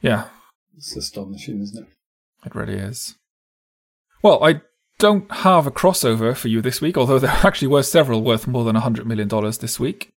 yeah, 0.00 0.28
it's 0.76 0.96
astonishing, 0.96 1.60
isn't 1.60 1.86
it? 1.86 1.88
It 2.46 2.54
really 2.54 2.74
is. 2.74 3.16
Well, 4.22 4.42
I 4.44 4.62
don't 4.98 5.30
have 5.30 5.66
a 5.66 5.70
crossover 5.70 6.36
for 6.36 6.48
you 6.48 6.60
this 6.60 6.80
week, 6.80 6.96
although 6.96 7.18
there 7.20 7.30
actually 7.30 7.68
were 7.68 7.82
several 7.82 8.22
worth 8.22 8.46
more 8.46 8.64
than 8.64 8.76
$100 8.76 9.06
million 9.06 9.28
this 9.60 9.80
week. 9.80 10.10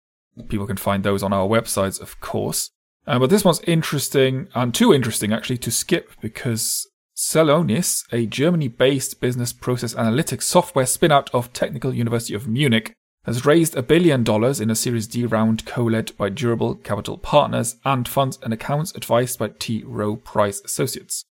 People 0.49 0.67
can 0.67 0.77
find 0.77 1.05
those 1.05 1.23
on 1.23 1.33
our 1.33 1.47
websites, 1.47 2.01
of 2.01 2.21
course. 2.21 2.71
Uh, 3.07 3.19
but 3.19 3.31
this 3.31 3.45
one's 3.45 3.61
interesting, 3.63 4.49
and 4.55 4.75
too 4.75 4.93
interesting 4.93 5.33
actually, 5.33 5.59
to 5.59 5.71
skip 5.71 6.13
because 6.21 6.87
Celonis, 7.17 8.05
a 8.13 8.27
Germany 8.27 8.69
based 8.69 9.21
business 9.21 9.53
process 9.53 9.95
analytics 9.95 10.43
software 10.43 10.87
spin 10.87 11.13
out 11.13 11.31
of 11.35 11.53
Technical 11.53 11.95
University 11.95 12.35
of 12.35 12.49
Munich, 12.49 12.95
has 13.25 13.47
raised 13.47 13.77
a 13.77 13.83
billion 13.83 14.25
dollars 14.25 14.61
in 14.61 14.71
a 14.71 14.75
Series 14.75 15.07
D 15.07 15.25
round 15.27 15.65
co 15.65 15.85
led 15.85 16.17
by 16.17 16.29
Durable 16.29 16.77
Capital 16.77 17.19
Partners 17.19 17.77
and 17.85 18.09
funds 18.09 18.39
and 18.43 18.53
accounts 18.53 18.95
advised 18.95 19.39
by 19.39 19.49
T. 19.59 19.83
Rowe 19.85 20.17
Price 20.17 20.61
Associates. 20.65 21.25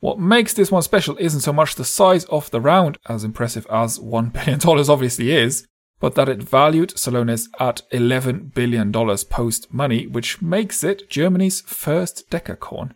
What 0.00 0.18
makes 0.18 0.54
this 0.54 0.70
one 0.70 0.82
special 0.82 1.16
isn't 1.18 1.40
so 1.40 1.52
much 1.52 1.74
the 1.74 1.84
size 1.84 2.24
of 2.26 2.50
the 2.50 2.60
round, 2.60 2.98
as 3.08 3.24
impressive 3.24 3.66
as 3.70 3.98
$1 3.98 4.32
billion 4.64 4.90
obviously 4.90 5.30
is, 5.30 5.66
but 6.00 6.14
that 6.14 6.28
it 6.28 6.42
valued 6.42 6.90
Celonis 6.90 7.48
at 7.58 7.82
$11 7.92 8.54
billion 8.54 8.92
post 8.92 9.72
money, 9.72 10.06
which 10.06 10.42
makes 10.42 10.84
it 10.84 11.08
Germany's 11.08 11.62
first 11.62 12.30
decacorn. 12.30 12.92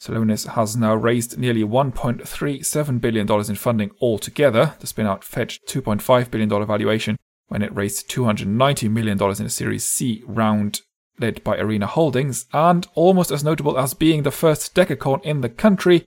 Celonis 0.00 0.48
has 0.48 0.76
now 0.76 0.94
raised 0.94 1.38
nearly 1.38 1.62
$1.37 1.62 3.00
billion 3.00 3.30
in 3.30 3.54
funding 3.56 3.90
altogether. 4.00 4.74
The 4.78 4.86
spinout 4.86 5.24
fetched 5.24 5.66
$2.5 5.66 6.30
billion 6.30 6.48
valuation, 6.66 7.16
when 7.48 7.62
it 7.62 7.74
raised 7.74 8.08
$290 8.10 8.90
million 8.90 9.18
in 9.20 9.46
a 9.46 9.50
Series 9.50 9.84
C 9.84 10.22
round 10.26 10.82
led 11.20 11.42
by 11.42 11.58
Arena 11.58 11.86
Holdings, 11.86 12.46
and 12.52 12.86
almost 12.94 13.32
as 13.32 13.42
notable 13.42 13.76
as 13.76 13.92
being 13.92 14.22
the 14.22 14.30
first 14.30 14.74
decacorn 14.74 15.20
in 15.24 15.40
the 15.40 15.48
country, 15.48 16.06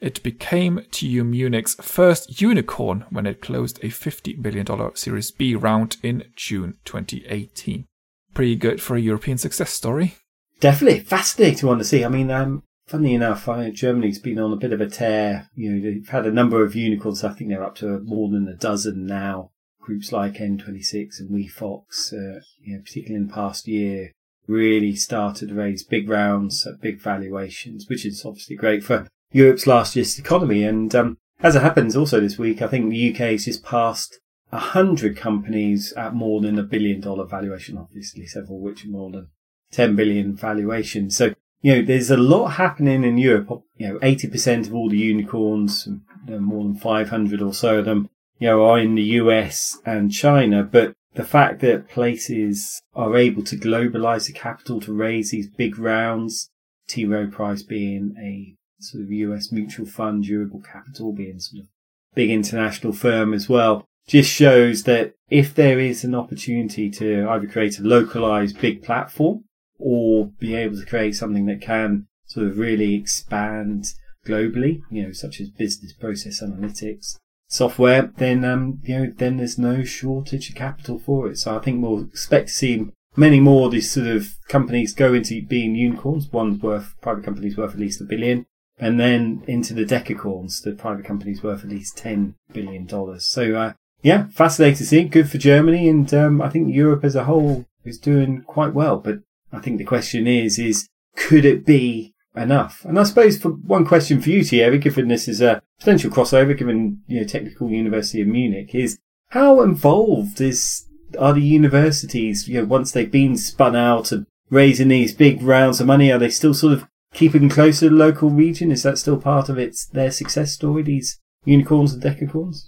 it 0.00 0.22
became 0.22 0.84
TU 0.90 1.24
Munich's 1.24 1.74
first 1.76 2.40
unicorn 2.40 3.06
when 3.10 3.26
it 3.26 3.40
closed 3.40 3.78
a 3.82 3.88
$50 3.88 4.38
million 4.38 4.94
Series 4.94 5.30
B 5.30 5.54
round 5.54 5.96
in 6.02 6.24
June 6.36 6.74
2018. 6.84 7.86
Pretty 8.34 8.56
good 8.56 8.82
for 8.82 8.96
a 8.96 9.00
European 9.00 9.38
success 9.38 9.70
story. 9.70 10.16
Definitely 10.60 11.00
fascinating 11.00 11.68
one 11.68 11.78
to 11.78 11.84
see. 11.84 12.04
I 12.04 12.08
mean, 12.08 12.30
um, 12.30 12.62
funny 12.86 13.14
enough, 13.14 13.48
Germany's 13.72 14.18
been 14.18 14.38
on 14.38 14.52
a 14.52 14.56
bit 14.56 14.72
of 14.72 14.80
a 14.80 14.88
tear. 14.88 15.48
You 15.54 15.72
know, 15.72 15.82
they've 15.82 16.08
had 16.08 16.26
a 16.26 16.32
number 16.32 16.62
of 16.62 16.74
unicorns. 16.74 17.24
I 17.24 17.32
think 17.32 17.50
they're 17.50 17.64
up 17.64 17.76
to 17.76 18.00
more 18.00 18.30
than 18.30 18.48
a 18.48 18.54
dozen 18.54 19.06
now. 19.06 19.50
Groups 19.80 20.12
like 20.12 20.34
N26 20.34 21.20
and 21.20 21.30
WeFox, 21.30 22.12
uh, 22.12 22.40
you 22.60 22.74
know, 22.74 22.82
particularly 22.82 23.22
in 23.22 23.28
the 23.28 23.32
past 23.32 23.68
year, 23.68 24.12
really 24.46 24.94
started 24.94 25.48
to 25.48 25.54
raise 25.54 25.84
big 25.84 26.08
rounds 26.08 26.66
at 26.66 26.80
big 26.80 27.00
valuations, 27.00 27.86
which 27.88 28.04
is 28.04 28.24
obviously 28.24 28.56
great 28.56 28.82
for 28.82 29.06
Europe's 29.32 29.66
largest 29.66 30.18
economy. 30.18 30.64
And 30.64 30.94
um, 30.94 31.18
as 31.40 31.56
it 31.56 31.62
happens, 31.62 31.96
also 31.96 32.20
this 32.20 32.38
week, 32.38 32.62
I 32.62 32.66
think 32.66 32.90
the 32.90 33.10
UK 33.12 33.32
has 33.32 33.44
just 33.44 33.64
passed 33.64 34.18
a 34.52 34.58
hundred 34.58 35.16
companies 35.16 35.92
at 35.94 36.14
more 36.14 36.40
than 36.40 36.58
a 36.58 36.62
billion 36.62 37.00
dollar 37.00 37.26
valuation, 37.26 37.76
obviously 37.76 38.26
several 38.26 38.60
which 38.60 38.84
are 38.84 38.88
more 38.88 39.10
than 39.10 39.28
10 39.72 39.96
billion 39.96 40.36
valuation. 40.36 41.10
So, 41.10 41.34
you 41.60 41.76
know, 41.76 41.82
there's 41.82 42.10
a 42.10 42.16
lot 42.16 42.50
happening 42.50 43.04
in 43.04 43.18
Europe. 43.18 43.48
You 43.76 43.88
know, 43.88 43.98
80% 43.98 44.68
of 44.68 44.74
all 44.74 44.88
the 44.88 44.98
unicorns, 44.98 45.88
more 46.28 46.64
than 46.64 46.76
500 46.76 47.42
or 47.42 47.54
so 47.54 47.78
of 47.78 47.84
them, 47.84 48.08
you 48.38 48.48
know, 48.48 48.64
are 48.64 48.78
in 48.78 48.94
the 48.94 49.02
US 49.02 49.78
and 49.84 50.12
China. 50.12 50.62
But 50.62 50.94
the 51.14 51.24
fact 51.24 51.60
that 51.60 51.88
places 51.88 52.80
are 52.94 53.16
able 53.16 53.42
to 53.44 53.56
globalize 53.56 54.26
the 54.26 54.32
capital 54.32 54.80
to 54.82 54.92
raise 54.92 55.30
these 55.30 55.48
big 55.48 55.78
rounds, 55.78 56.50
T. 56.88 57.04
Rowe 57.04 57.26
Price 57.26 57.62
being 57.62 58.14
a 58.22 58.54
sort 58.78 59.04
of 59.04 59.10
US 59.10 59.52
mutual 59.52 59.86
fund, 59.86 60.24
durable 60.24 60.60
capital 60.60 61.12
being 61.12 61.38
sort 61.38 61.62
of 61.62 61.68
big 62.14 62.30
international 62.30 62.92
firm 62.92 63.34
as 63.34 63.48
well, 63.48 63.84
just 64.06 64.30
shows 64.30 64.84
that 64.84 65.14
if 65.28 65.54
there 65.54 65.80
is 65.80 66.04
an 66.04 66.14
opportunity 66.14 66.90
to 66.90 67.28
either 67.28 67.46
create 67.46 67.78
a 67.78 67.82
localized 67.82 68.60
big 68.60 68.82
platform 68.82 69.44
or 69.78 70.30
be 70.38 70.54
able 70.54 70.76
to 70.76 70.86
create 70.86 71.14
something 71.14 71.46
that 71.46 71.60
can 71.60 72.06
sort 72.26 72.46
of 72.46 72.58
really 72.58 72.94
expand 72.94 73.86
globally, 74.26 74.80
you 74.90 75.02
know, 75.02 75.12
such 75.12 75.40
as 75.40 75.48
business 75.50 75.92
process 75.92 76.42
analytics 76.42 77.16
software, 77.48 78.10
then 78.16 78.44
um, 78.44 78.80
you 78.84 78.98
know, 78.98 79.12
then 79.16 79.36
there's 79.36 79.58
no 79.58 79.84
shortage 79.84 80.50
of 80.50 80.56
capital 80.56 80.98
for 80.98 81.30
it. 81.30 81.38
So 81.38 81.56
I 81.56 81.60
think 81.60 81.82
we'll 81.82 82.04
expect 82.04 82.48
to 82.48 82.54
see 82.54 82.86
many 83.16 83.40
more 83.40 83.66
of 83.66 83.72
these 83.72 83.90
sort 83.90 84.08
of 84.08 84.36
companies 84.48 84.94
go 84.94 85.14
into 85.14 85.42
being 85.42 85.74
unicorns. 85.74 86.28
One's 86.32 86.62
worth 86.62 86.94
private 87.00 87.24
companies 87.24 87.56
worth 87.56 87.74
at 87.74 87.80
least 87.80 88.00
a 88.00 88.04
billion, 88.04 88.46
and 88.78 89.00
then 89.00 89.42
into 89.46 89.74
the 89.74 89.84
decacorns, 89.84 90.62
the 90.62 90.72
private 90.72 91.04
companies 91.04 91.42
worth 91.42 91.64
at 91.64 91.70
least 91.70 91.96
ten 91.96 92.34
billion 92.52 92.86
dollars. 92.86 93.26
So 93.26 93.54
uh, 93.54 93.72
yeah, 94.02 94.26
fascinating 94.28 94.76
to 94.76 94.86
see. 94.86 95.04
Good 95.04 95.30
for 95.30 95.38
Germany, 95.38 95.88
and 95.88 96.12
um, 96.12 96.42
I 96.42 96.48
think 96.48 96.74
Europe 96.74 97.04
as 97.04 97.16
a 97.16 97.24
whole 97.24 97.64
is 97.84 97.98
doing 97.98 98.42
quite 98.42 98.74
well. 98.74 98.98
But 98.98 99.20
I 99.52 99.60
think 99.60 99.78
the 99.78 99.84
question 99.84 100.26
is, 100.26 100.58
is 100.58 100.88
could 101.16 101.44
it 101.44 101.64
be 101.64 102.14
enough? 102.34 102.84
And 102.84 102.98
I 102.98 103.04
suppose 103.04 103.38
for 103.38 103.50
one 103.50 103.86
question 103.86 104.20
for 104.20 104.30
you, 104.30 104.44
Thierry, 104.44 104.78
given 104.78 105.08
this 105.08 105.28
is 105.28 105.40
a 105.40 105.62
potential 105.78 106.10
crossover, 106.10 106.56
given 106.56 107.02
you 107.06 107.20
know 107.20 107.26
Technical 107.26 107.70
University 107.70 108.20
of 108.20 108.28
Munich, 108.28 108.74
is 108.74 108.98
how 109.30 109.62
involved 109.62 110.40
is 110.40 110.86
are 111.18 111.32
the 111.32 111.40
universities? 111.40 112.48
You 112.48 112.60
know, 112.60 112.66
once 112.66 112.92
they've 112.92 113.10
been 113.10 113.36
spun 113.36 113.74
out 113.74 114.12
and 114.12 114.26
raising 114.50 114.88
these 114.88 115.14
big 115.14 115.42
rounds 115.42 115.80
of 115.80 115.86
money, 115.86 116.12
are 116.12 116.18
they 116.18 116.30
still 116.30 116.54
sort 116.54 116.74
of 116.74 116.86
keeping 117.16 117.48
close 117.48 117.80
to 117.80 117.88
the 117.88 117.94
local 117.94 118.30
region? 118.30 118.70
Is 118.70 118.84
that 118.84 118.98
still 118.98 119.18
part 119.18 119.48
of 119.48 119.58
its 119.58 119.86
their 119.86 120.12
success 120.12 120.52
story? 120.52 120.84
These 120.84 121.18
unicorns 121.44 121.92
and 121.92 122.02
decacorns. 122.02 122.60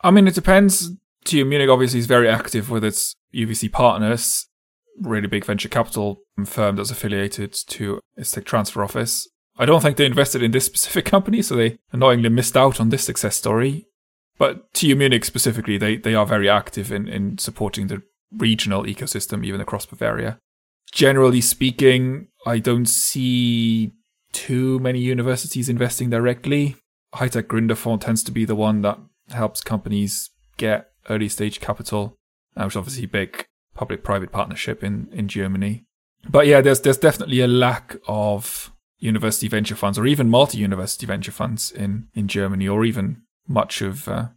I 0.00 0.10
mean, 0.10 0.26
it 0.26 0.34
depends. 0.34 0.90
TU 1.24 1.44
Munich 1.44 1.70
obviously 1.70 2.00
is 2.00 2.06
very 2.06 2.28
active 2.28 2.68
with 2.68 2.82
its 2.82 3.14
UVC 3.32 3.70
partners 3.70 4.48
really 5.00 5.26
big 5.26 5.44
venture 5.44 5.68
capital 5.68 6.22
firm 6.44 6.76
that's 6.76 6.90
affiliated 6.90 7.52
to 7.52 8.00
its 8.16 8.30
tech 8.30 8.44
transfer 8.44 8.82
office. 8.82 9.28
I 9.56 9.66
don't 9.66 9.80
think 9.80 9.96
they 9.96 10.06
invested 10.06 10.42
in 10.42 10.50
this 10.50 10.66
specific 10.66 11.04
company, 11.10 11.42
so 11.42 11.54
they 11.54 11.78
annoyingly 11.92 12.28
missed 12.28 12.56
out 12.56 12.80
on 12.80 12.88
this 12.88 13.04
success 13.04 13.36
story. 13.36 13.86
But 14.38 14.72
TU 14.72 14.96
Munich 14.96 15.24
specifically, 15.24 15.78
they, 15.78 15.96
they 15.96 16.14
are 16.14 16.26
very 16.26 16.48
active 16.48 16.90
in, 16.90 17.06
in 17.06 17.38
supporting 17.38 17.86
the 17.86 18.02
regional 18.36 18.84
ecosystem, 18.84 19.44
even 19.44 19.60
across 19.60 19.86
Bavaria. 19.86 20.38
Generally 20.90 21.42
speaking, 21.42 22.28
I 22.46 22.58
don't 22.58 22.86
see 22.86 23.92
too 24.32 24.78
many 24.78 25.00
universities 25.00 25.68
investing 25.68 26.10
directly. 26.10 26.76
High 27.14 27.28
Tech 27.28 27.48
Gründerfonds 27.48 28.00
tends 28.00 28.22
to 28.24 28.32
be 28.32 28.44
the 28.44 28.54
one 28.54 28.82
that 28.82 28.98
helps 29.30 29.60
companies 29.60 30.30
get 30.56 30.90
early 31.08 31.28
stage 31.28 31.60
capital, 31.60 32.16
which 32.54 32.68
is 32.68 32.76
obviously 32.76 33.06
big 33.06 33.46
public-private 33.74 34.32
partnership 34.32 34.82
in, 34.82 35.08
in 35.12 35.28
Germany. 35.28 35.84
But 36.28 36.46
yeah, 36.46 36.60
there's 36.60 36.80
there's 36.80 36.98
definitely 36.98 37.40
a 37.40 37.48
lack 37.48 37.96
of 38.06 38.72
university 38.98 39.48
venture 39.48 39.74
funds 39.74 39.98
or 39.98 40.06
even 40.06 40.30
multi-university 40.30 41.04
venture 41.04 41.32
funds 41.32 41.72
in, 41.72 42.06
in 42.14 42.28
Germany 42.28 42.68
or 42.68 42.84
even 42.84 43.22
much 43.48 43.82
of 43.82 44.06
uh, 44.08 44.28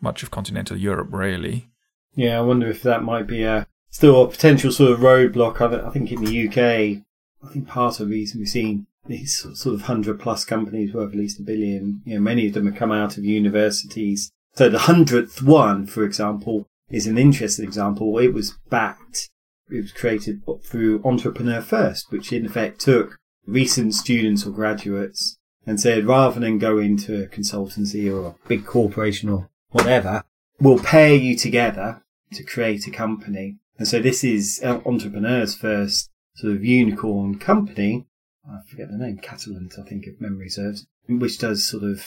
much 0.00 0.22
of 0.22 0.30
continental 0.30 0.76
Europe, 0.76 1.08
really. 1.12 1.70
Yeah, 2.14 2.38
I 2.38 2.42
wonder 2.42 2.68
if 2.68 2.82
that 2.82 3.04
might 3.04 3.26
be 3.26 3.44
a 3.44 3.66
still 3.90 4.22
a 4.22 4.28
potential 4.28 4.72
sort 4.72 4.92
of 4.92 5.00
roadblock. 5.00 5.60
I 5.60 5.90
think 5.90 6.10
in 6.10 6.24
the 6.24 6.48
UK, 6.48 7.04
I 7.44 7.48
think 7.48 7.68
part 7.68 8.00
of 8.00 8.08
the 8.08 8.14
reason 8.14 8.40
we've 8.40 8.48
seen 8.48 8.86
these 9.06 9.46
sort 9.54 9.74
of 9.74 9.82
hundred 9.82 10.20
plus 10.20 10.44
companies 10.44 10.94
worth 10.94 11.12
at 11.12 11.18
least 11.18 11.40
a 11.40 11.42
billion, 11.42 12.02
you 12.04 12.14
know, 12.14 12.20
many 12.20 12.46
of 12.46 12.54
them 12.54 12.66
have 12.66 12.76
come 12.76 12.92
out 12.92 13.18
of 13.18 13.24
universities. 13.24 14.30
So 14.54 14.68
the 14.68 14.80
hundredth 14.80 15.42
one, 15.42 15.86
for 15.86 16.04
example, 16.04 16.66
is 16.90 17.06
an 17.06 17.18
interesting 17.18 17.64
example. 17.64 18.18
It 18.18 18.32
was 18.32 18.52
backed, 18.70 19.30
it 19.70 19.80
was 19.80 19.92
created 19.92 20.42
through 20.62 21.02
Entrepreneur 21.04 21.60
First, 21.60 22.12
which 22.12 22.32
in 22.32 22.46
effect 22.46 22.80
took 22.80 23.18
recent 23.46 23.94
students 23.94 24.46
or 24.46 24.50
graduates 24.50 25.38
and 25.66 25.80
said 25.80 26.06
rather 26.06 26.38
than 26.38 26.58
go 26.58 26.78
into 26.78 27.22
a 27.22 27.26
consultancy 27.26 28.12
or 28.12 28.28
a 28.28 28.48
big 28.48 28.66
corporation 28.66 29.28
or 29.28 29.48
whatever, 29.70 30.22
we'll 30.60 30.78
pair 30.78 31.14
you 31.14 31.36
together 31.36 32.02
to 32.32 32.44
create 32.44 32.86
a 32.86 32.90
company. 32.90 33.56
And 33.78 33.88
so 33.88 34.00
this 34.00 34.22
is 34.22 34.60
uh, 34.62 34.80
Entrepreneur's 34.84 35.54
first 35.54 36.10
sort 36.34 36.54
of 36.54 36.64
unicorn 36.64 37.38
company. 37.38 38.06
I 38.48 38.58
forget 38.68 38.88
the 38.90 38.98
name, 38.98 39.18
Catalent, 39.18 39.78
I 39.78 39.88
think, 39.88 40.06
if 40.06 40.20
memory 40.20 40.48
serves, 40.48 40.86
which 41.08 41.38
does 41.38 41.66
sort 41.66 41.84
of 41.84 42.04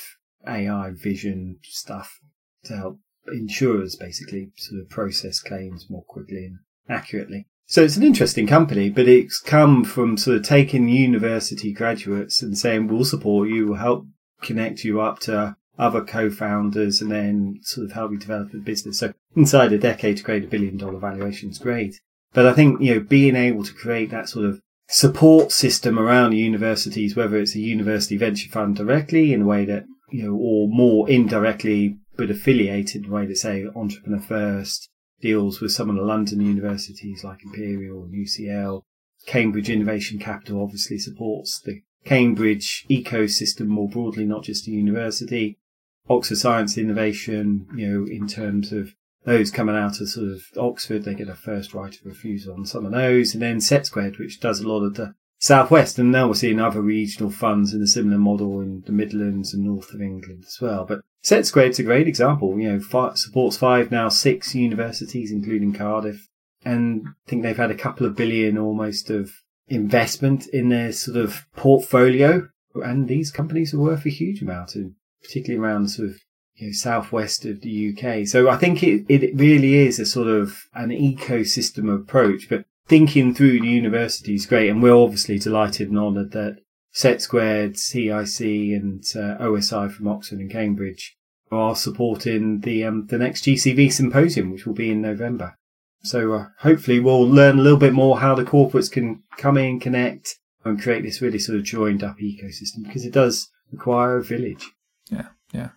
AI 0.48 0.92
vision 0.92 1.60
stuff 1.64 2.20
to 2.66 2.76
help 2.76 3.00
insurers 3.28 3.96
basically 3.96 4.52
sort 4.58 4.82
of 4.82 4.90
process 4.90 5.40
claims 5.40 5.90
more 5.90 6.04
quickly 6.04 6.46
and 6.46 6.60
accurately. 6.90 7.48
So 7.68 7.82
it's 7.82 7.98
an 7.98 8.04
interesting 8.04 8.46
company, 8.46 8.90
but 8.90 9.08
it's 9.08 9.40
come 9.40 9.84
from 9.84 10.18
sort 10.18 10.38
of 10.38 10.44
taking 10.44 10.88
university 10.88 11.74
graduates 11.74 12.42
and 12.42 12.58
saying, 12.58 12.88
we'll 12.88 13.06
support 13.06 13.50
you, 13.50 13.68
we'll 13.68 13.78
help 13.78 14.06
connect 14.42 14.84
you 14.84 15.02
up 15.02 15.20
to 15.22 15.56
other 15.78 16.04
co-founders 16.04 17.02
and 17.02 17.12
then 17.12 17.60
sort 17.64 17.86
of 17.86 17.94
help 17.94 18.12
you 18.12 18.20
develop 18.20 18.52
the 18.52 18.60
business. 18.60 19.00
So 19.00 19.14
inside 19.36 19.74
a 19.74 19.80
decade 19.80 20.18
to 20.18 20.24
create 20.24 20.44
a 20.44 20.48
billion 20.48 20.78
dollar 20.78 21.00
valuation 21.00 21.50
is 21.50 21.58
great. 21.58 22.00
But 22.36 22.46
I 22.46 22.54
think, 22.54 22.82
you 22.82 22.96
know, 22.96 23.00
being 23.00 23.38
able 23.38 23.64
to 23.64 23.74
create 23.74 24.12
that 24.12 24.28
sort 24.28 24.46
of 24.46 24.60
support 24.90 25.54
system 25.54 25.98
around 25.98 26.34
universities, 26.34 27.16
whether 27.16 27.38
it's 27.38 27.56
a 27.56 27.60
university 27.60 28.18
venture 28.18 28.50
fund 28.50 28.76
directly 28.76 29.34
in 29.34 29.44
a 29.44 29.46
way 29.46 29.64
that, 29.64 29.86
you 30.12 30.24
know, 30.24 30.36
or 30.36 30.68
more 30.68 31.10
indirectly 31.10 31.98
but 32.18 32.30
affiliated 32.30 33.06
in 33.06 33.10
a 33.10 33.14
way 33.14 33.26
to 33.26 33.36
say 33.36 33.66
Entrepreneur 33.74 34.20
First 34.20 34.90
deals 35.22 35.62
with 35.62 35.72
some 35.72 35.90
of 35.90 35.96
the 35.96 36.02
London 36.02 36.42
universities 36.42 37.24
like 37.24 37.40
Imperial 37.44 38.04
and 38.04 38.14
UCL. 38.14 38.82
Cambridge 39.26 39.70
Innovation 39.70 40.20
Capital 40.20 40.62
obviously 40.62 41.00
supports 41.00 41.62
the 41.62 41.82
Cambridge 42.04 42.86
ecosystem 42.90 43.68
more 43.68 43.88
broadly, 43.88 44.26
not 44.26 44.44
just 44.44 44.66
the 44.66 44.72
university. 44.72 45.58
Oxford 46.10 46.38
Science 46.38 46.78
Innovation, 46.78 47.66
you 47.76 47.88
know, 47.88 48.06
in 48.06 48.28
terms 48.28 48.74
of 48.74 48.94
those 49.26 49.52
coming 49.52 49.76
out 49.76 50.00
of 50.00 50.10
sort 50.10 50.30
of 50.30 50.44
Oxford, 50.58 51.04
they 51.04 51.16
get 51.16 51.30
a 51.30 51.36
first 51.36 51.74
right 51.74 51.94
of 51.94 52.06
refusal 52.06 52.54
on 52.54 52.66
some 52.66 52.86
of 52.86 52.92
those. 52.92 53.34
And 53.34 53.42
then 53.42 53.60
Set 53.60 53.86
Squared, 53.86 54.18
which 54.18 54.40
does 54.40 54.62
a 54.62 54.68
lot 54.68 54.84
of 54.84 54.96
the 54.96 55.16
Southwest, 55.40 56.00
and 56.00 56.12
now 56.12 56.28
we're 56.28 56.36
seeing 56.36 56.60
other 56.60 56.82
regional 56.82 57.30
funds 57.30 57.74
in 57.74 57.82
a 57.82 57.88
similar 57.88 58.18
model 58.18 58.62
in 58.62 58.84
the 58.86 58.92
Midlands 58.92 59.54
and 59.54 59.64
north 59.64 59.94
of 59.94 60.02
England 60.02 60.46
as 60.48 60.58
well. 60.62 60.86
But 60.86 61.02
Set 61.22 61.46
Squared's 61.46 61.80
a 61.80 61.84
great 61.84 62.08
example. 62.08 62.58
You 62.60 62.74
know, 62.74 62.80
five, 62.80 63.18
supports 63.18 63.58
five 63.58 63.92
now 63.92 64.10
six 64.10 64.56
universities, 64.56 65.32
including 65.32 65.74
Cardiff, 65.74 66.28
and 66.64 67.04
I 67.08 67.30
think 67.30 67.44
they've 67.44 67.58
had 67.58 67.72
a 67.72 67.76
couple 67.76 68.08
of 68.08 68.16
billion 68.16 68.58
almost 68.58 69.10
of 69.10 69.32
investment 69.68 70.48
in 70.48 70.70
their 70.70 70.92
sort 70.92 71.18
of 71.18 71.46
portfolio. 71.56 72.48
And 72.76 73.08
these 73.08 73.32
companies 73.32 73.74
are 73.74 73.80
worth 73.80 74.06
a 74.06 74.10
huge 74.10 74.42
amount, 74.42 74.76
particularly 75.22 75.64
around 75.64 75.90
sort 75.90 76.10
of 76.10 76.18
you 76.56 76.68
know, 76.68 76.74
southwest 76.74 77.46
of 77.46 77.62
the 77.62 77.94
UK. 77.94 78.28
So 78.28 78.50
I 78.50 78.58
think 78.58 78.84
it, 78.84 79.06
it 79.10 79.36
really 79.36 79.76
is 79.76 80.00
a 80.00 80.06
sort 80.06 80.28
of 80.28 80.64
an 80.74 80.90
ecosystem 80.90 81.94
approach, 81.94 82.50
but 82.50 82.66
thinking 82.88 83.34
through 83.34 83.60
the 83.60 83.68
university 83.68 84.36
is 84.36 84.46
great. 84.46 84.70
And 84.70 84.82
we're 84.82 84.96
obviously 84.96 85.40
delighted 85.40 85.90
and 85.90 86.00
honoured 86.00 86.32
that 86.32 86.60
Set 86.92 87.22
Squared, 87.22 87.78
CIC 87.78 88.42
and 88.42 89.04
uh, 89.16 89.38
OSI 89.44 89.92
from 89.92 90.08
Oxford 90.08 90.40
and 90.40 90.50
Cambridge 90.50 91.18
are 91.52 91.76
supporting 91.76 92.62
the, 92.62 92.84
um, 92.84 93.08
the 93.08 93.18
next 93.18 93.44
GCV 93.44 93.92
symposium, 93.92 94.52
which 94.52 94.66
will 94.66 94.74
be 94.74 94.92
in 94.92 95.02
November. 95.02 95.56
So 96.04 96.34
uh, 96.34 96.46
hopefully 96.60 97.00
we'll 97.00 97.28
learn 97.28 97.60
a 97.60 97.62
little 97.62 97.80
bit 97.80 97.94
more 97.94 98.20
how 98.20 98.36
the 98.36 98.44
corporates 98.44 98.92
can 98.92 99.24
come 99.38 99.58
in, 99.58 99.80
connect 99.80 100.38
and 100.64 100.82
create 100.82 101.04
this 101.04 101.22
really 101.22 101.40
sort 101.40 101.58
of 101.58 101.64
joined 101.64 102.04
up 102.04 102.18
ecosystem 102.20 102.84
because 102.84 103.06
it 103.06 103.14
does 103.14 103.50
require 103.72 104.18
a 104.18 104.24
village. 104.24 104.72
Yeah, 105.10 105.28
yeah. 105.52 105.70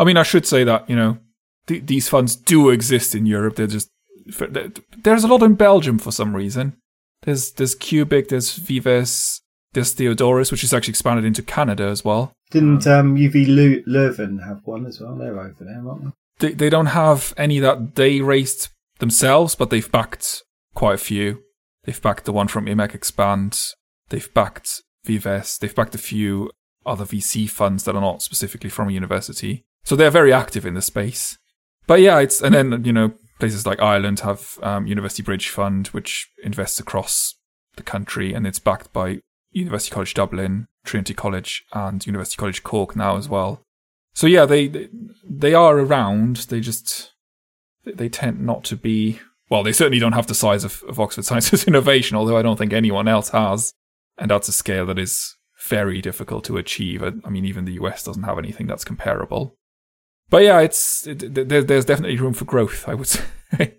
I 0.00 0.04
mean, 0.04 0.16
I 0.16 0.22
should 0.22 0.46
say 0.46 0.64
that, 0.64 0.88
you 0.88 0.96
know, 0.96 1.18
th- 1.66 1.84
these 1.84 2.08
funds 2.08 2.34
do 2.34 2.70
exist 2.70 3.14
in 3.14 3.26
Europe. 3.26 3.56
They're 3.56 3.66
just, 3.66 3.90
there's 4.24 5.24
a 5.24 5.28
lot 5.28 5.42
in 5.42 5.56
Belgium 5.56 5.98
for 5.98 6.10
some 6.10 6.34
reason. 6.34 6.78
There's, 7.22 7.52
there's 7.52 7.74
Cubic, 7.74 8.28
there's 8.28 8.56
Vives, 8.56 9.42
there's 9.74 9.92
Theodorus, 9.92 10.50
which 10.50 10.64
is 10.64 10.72
actually 10.72 10.92
expanded 10.92 11.26
into 11.26 11.42
Canada 11.42 11.84
as 11.84 12.02
well. 12.02 12.32
Didn't 12.50 12.86
um, 12.86 13.14
UV 13.14 13.84
Leuven 13.86 14.42
have 14.42 14.62
one 14.64 14.86
as 14.86 15.00
well? 15.00 15.16
They're 15.16 15.38
over 15.38 15.54
there, 15.60 15.86
aren't 15.86 16.14
they? 16.38 16.48
They, 16.48 16.54
they 16.54 16.70
don't 16.70 16.86
have 16.86 17.34
any 17.36 17.58
that 17.58 17.96
they 17.96 18.22
raised 18.22 18.70
themselves, 19.00 19.54
but 19.54 19.68
they've 19.68 19.92
backed 19.92 20.42
quite 20.74 20.94
a 20.94 20.98
few. 20.98 21.42
They've 21.84 22.00
backed 22.00 22.24
the 22.24 22.32
one 22.32 22.48
from 22.48 22.64
IMEC 22.64 22.94
Expand. 22.94 23.60
They've 24.08 24.32
backed 24.32 24.80
Vives. 25.04 25.58
They've 25.58 25.74
backed 25.74 25.94
a 25.94 25.98
few 25.98 26.50
other 26.86 27.04
VC 27.04 27.50
funds 27.50 27.84
that 27.84 27.94
are 27.94 28.00
not 28.00 28.22
specifically 28.22 28.70
from 28.70 28.88
a 28.88 28.92
university. 28.92 29.66
So 29.84 29.96
they're 29.96 30.10
very 30.10 30.32
active 30.32 30.66
in 30.66 30.74
the 30.74 30.82
space. 30.82 31.38
But 31.86 32.00
yeah, 32.00 32.18
it's, 32.20 32.40
and 32.40 32.54
then, 32.54 32.84
you 32.84 32.92
know, 32.92 33.12
places 33.38 33.66
like 33.66 33.80
Ireland 33.80 34.20
have 34.20 34.58
um, 34.62 34.86
University 34.86 35.22
Bridge 35.22 35.48
Fund, 35.48 35.88
which 35.88 36.30
invests 36.44 36.78
across 36.78 37.34
the 37.76 37.82
country 37.82 38.32
and 38.32 38.46
it's 38.46 38.58
backed 38.58 38.92
by 38.92 39.20
University 39.50 39.92
College 39.92 40.14
Dublin, 40.14 40.68
Trinity 40.84 41.14
College, 41.14 41.64
and 41.72 42.06
University 42.06 42.36
College 42.36 42.62
Cork 42.62 42.94
now 42.94 43.16
as 43.16 43.28
well. 43.28 43.62
So 44.14 44.26
yeah, 44.26 44.44
they, 44.44 44.88
they, 45.24 45.54
are 45.54 45.78
around. 45.78 46.36
They 46.36 46.60
just, 46.60 47.12
they 47.84 48.08
tend 48.08 48.40
not 48.40 48.64
to 48.64 48.76
be, 48.76 49.20
well, 49.48 49.62
they 49.62 49.72
certainly 49.72 49.98
don't 49.98 50.12
have 50.12 50.26
the 50.26 50.34
size 50.34 50.62
of, 50.62 50.82
of 50.88 51.00
Oxford 51.00 51.24
Sciences 51.24 51.64
Innovation, 51.66 52.16
although 52.16 52.36
I 52.36 52.42
don't 52.42 52.56
think 52.56 52.72
anyone 52.72 53.08
else 53.08 53.30
has. 53.30 53.72
And 54.18 54.30
that's 54.30 54.48
a 54.48 54.52
scale 54.52 54.86
that 54.86 54.98
is 54.98 55.36
very 55.68 56.00
difficult 56.00 56.44
to 56.44 56.56
achieve. 56.56 57.02
I 57.02 57.30
mean, 57.30 57.44
even 57.44 57.64
the 57.64 57.74
US 57.74 58.04
doesn't 58.04 58.22
have 58.24 58.38
anything 58.38 58.66
that's 58.66 58.84
comparable. 58.84 59.56
But 60.30 60.44
yeah, 60.44 60.60
it's 60.60 61.06
it, 61.06 61.34
there, 61.34 61.62
there's 61.62 61.84
definitely 61.84 62.16
room 62.16 62.34
for 62.34 62.44
growth. 62.44 62.88
I 62.88 62.94
would 62.94 63.06
say. 63.08 63.74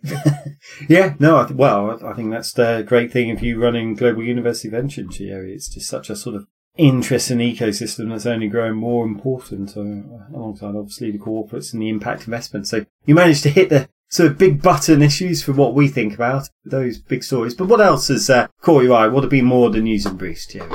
yeah, 0.87 1.15
no, 1.17 1.39
I 1.39 1.45
th- 1.45 1.57
well, 1.57 1.97
I 2.05 2.13
think 2.13 2.31
that's 2.31 2.51
the 2.51 2.83
great 2.85 3.11
thing 3.11 3.31
of 3.31 3.41
you 3.41 3.61
running 3.61 3.95
Global 3.95 4.23
University 4.23 4.69
Ventures. 4.69 5.19
You 5.19 5.31
know, 5.31 5.41
it's 5.41 5.69
just 5.69 5.89
such 5.89 6.09
a 6.09 6.15
sort 6.15 6.35
of 6.35 6.45
interesting 6.77 7.39
ecosystem 7.39 8.09
that's 8.09 8.25
only 8.25 8.47
growing 8.47 8.75
more 8.75 9.05
important 9.05 9.75
uh, 9.75 10.35
alongside 10.35 10.75
obviously 10.75 11.11
the 11.11 11.17
corporates 11.17 11.73
and 11.73 11.81
the 11.81 11.89
impact 11.89 12.25
investment. 12.25 12.67
So 12.67 12.85
you 13.05 13.15
managed 13.15 13.43
to 13.43 13.49
hit 13.49 13.69
the 13.69 13.89
sort 14.09 14.31
of 14.31 14.37
big 14.37 14.61
button 14.61 15.01
issues 15.01 15.41
for 15.41 15.53
what 15.53 15.73
we 15.73 15.87
think 15.87 16.13
about 16.13 16.49
those 16.65 16.97
big 16.97 17.23
stories. 17.23 17.55
But 17.55 17.67
what 17.67 17.81
else 17.81 18.09
has 18.09 18.29
uh, 18.29 18.47
caught 18.61 18.83
your 18.83 18.95
eye? 18.95 19.07
What 19.07 19.23
have 19.23 19.31
been 19.31 19.45
more 19.45 19.69
the 19.69 19.81
news 19.81 20.05
and 20.05 20.17
briefs, 20.17 20.45
Thierry? 20.45 20.69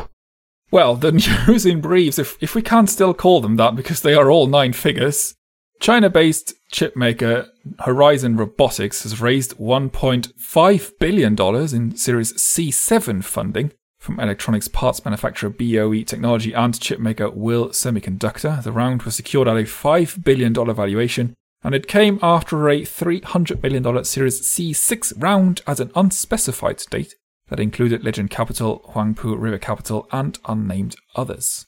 Well, 0.71 0.97
the 0.97 1.13
news 1.47 1.67
in 1.67 1.81
briefs, 1.81 2.19
if, 2.19 2.37
if 2.41 2.55
we 2.55 2.63
can't 2.63 2.91
still 2.91 3.15
call 3.15 3.41
them 3.41 3.57
that 3.57 3.77
because 3.77 4.01
they 4.01 4.15
are 4.15 4.31
all 4.31 4.47
nine 4.47 4.73
figures, 4.73 5.36
China 5.81 6.11
based 6.11 6.55
chipmaker 6.73 7.49
Horizon 7.81 8.37
Robotics 8.37 9.03
has 9.03 9.21
raised 9.21 9.57
$1.5 9.59 10.99
billion 10.99 11.33
in 11.75 11.97
Series 11.97 12.33
C7 12.33 13.23
funding 13.23 13.73
from 13.99 14.21
electronics 14.21 14.69
parts 14.69 15.05
manufacturer 15.05 15.51
BOE 15.51 16.03
Technology 16.03 16.53
and 16.53 16.75
chipmaker 16.75 17.33
Will 17.35 17.69
Semiconductor. 17.69 18.63
The 18.63 18.73
round 18.73 19.03
was 19.03 19.17
secured 19.17 19.49
at 19.49 19.57
a 19.57 19.63
$5 19.63 20.25
billion 20.25 20.55
valuation, 20.55 21.35
and 21.63 21.75
it 21.75 21.89
came 21.89 22.19
after 22.23 22.69
a 22.69 22.83
$300 22.83 23.63
million 23.63 24.05
Series 24.05 24.41
C6 24.41 25.23
round 25.23 25.63
at 25.67 25.81
an 25.81 25.91
unspecified 25.95 26.83
date 26.91 27.15
that 27.49 27.61
included 27.61 28.05
Legend 28.05 28.31
Capital, 28.31 28.91
Huangpu 28.95 29.39
River 29.39 29.59
Capital, 29.59 30.09
and 30.11 30.39
unnamed 30.47 30.97
others. 31.15 31.67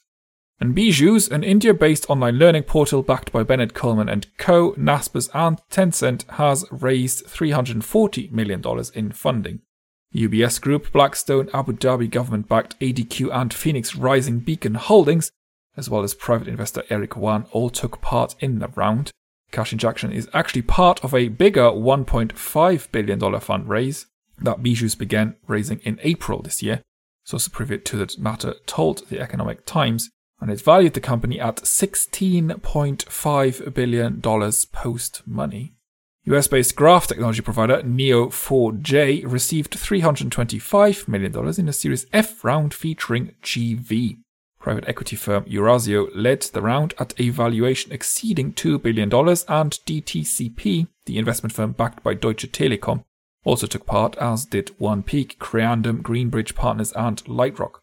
And 0.61 0.75
Byju's, 0.75 1.29
an 1.29 1.43
India-based 1.43 2.09
online 2.09 2.37
learning 2.37 2.63
portal 2.63 3.01
backed 3.01 3.31
by 3.31 3.43
Bennett 3.43 3.73
Coleman 3.73 4.09
and 4.09 4.27
Co., 4.37 4.73
Naspers 4.73 5.29
and 5.33 5.61
Tencent, 5.69 6.29
has 6.31 6.65
raised 6.69 7.25
$340 7.27 8.31
million 8.31 8.61
in 8.93 9.11
funding. 9.13 9.61
UBS 10.13 10.59
Group, 10.59 10.91
Blackstone, 10.91 11.49
Abu 11.53 11.73
Dhabi 11.73 12.09
government-backed 12.09 12.77
ADQ 12.79 13.33
and 13.33 13.53
Phoenix 13.53 13.95
Rising 13.95 14.39
Beacon 14.39 14.73
Holdings, 14.73 15.31
as 15.77 15.89
well 15.89 16.03
as 16.03 16.13
private 16.13 16.49
investor 16.49 16.83
Eric 16.89 17.15
Yuan, 17.15 17.45
all 17.51 17.69
took 17.69 18.01
part 18.01 18.35
in 18.41 18.59
the 18.59 18.67
round. 18.69 19.11
Cash 19.51 19.71
injection 19.71 20.11
is 20.11 20.27
actually 20.33 20.63
part 20.63 21.01
of 21.05 21.13
a 21.13 21.29
bigger 21.29 21.69
$1.5 21.69 22.91
billion 22.91 23.19
fundraise 23.19 24.07
that 24.39 24.61
Byju's 24.61 24.95
began 24.95 25.37
raising 25.47 25.79
in 25.79 25.99
April 26.03 26.41
this 26.41 26.61
year. 26.61 26.81
Source 27.23 27.47
privy 27.47 27.77
to 27.77 27.95
the 27.95 28.13
matter 28.19 28.55
told 28.65 29.07
the 29.07 29.21
Economic 29.21 29.65
Times 29.65 30.09
and 30.41 30.51
it 30.51 30.61
valued 30.61 30.93
the 30.93 30.99
company 30.99 31.39
at 31.39 31.55
$16.5 31.57 33.73
billion 33.73 34.21
post 34.71 35.21
money. 35.25 35.73
US 36.25 36.47
based 36.47 36.75
graph 36.75 37.07
technology 37.07 37.41
provider 37.41 37.81
Neo4j 37.81 39.23
received 39.25 39.77
$325 39.77 41.07
million 41.07 41.33
in 41.59 41.69
a 41.69 41.73
Series 41.73 42.05
F 42.13 42.43
round 42.43 42.73
featuring 42.73 43.35
GV. 43.41 44.17
Private 44.59 44.89
equity 44.89 45.15
firm 45.15 45.45
Eurazeo 45.45 46.09
led 46.13 46.41
the 46.41 46.61
round 46.61 46.93
at 46.99 47.13
a 47.17 47.29
valuation 47.29 47.93
exceeding 47.93 48.51
$2 48.53 48.81
billion, 48.81 49.09
and 49.09 49.79
DTCP, 49.85 50.87
the 51.05 51.17
investment 51.17 51.53
firm 51.53 51.71
backed 51.71 52.03
by 52.03 52.13
Deutsche 52.13 52.51
Telekom, 52.51 53.05
also 53.45 53.65
took 53.65 53.85
part, 53.85 54.17
as 54.17 54.45
did 54.45 54.77
OnePeak, 54.77 55.37
Creandum, 55.37 56.01
Greenbridge 56.01 56.55
Partners, 56.55 56.91
and 56.91 57.23
Lightrock. 57.23 57.79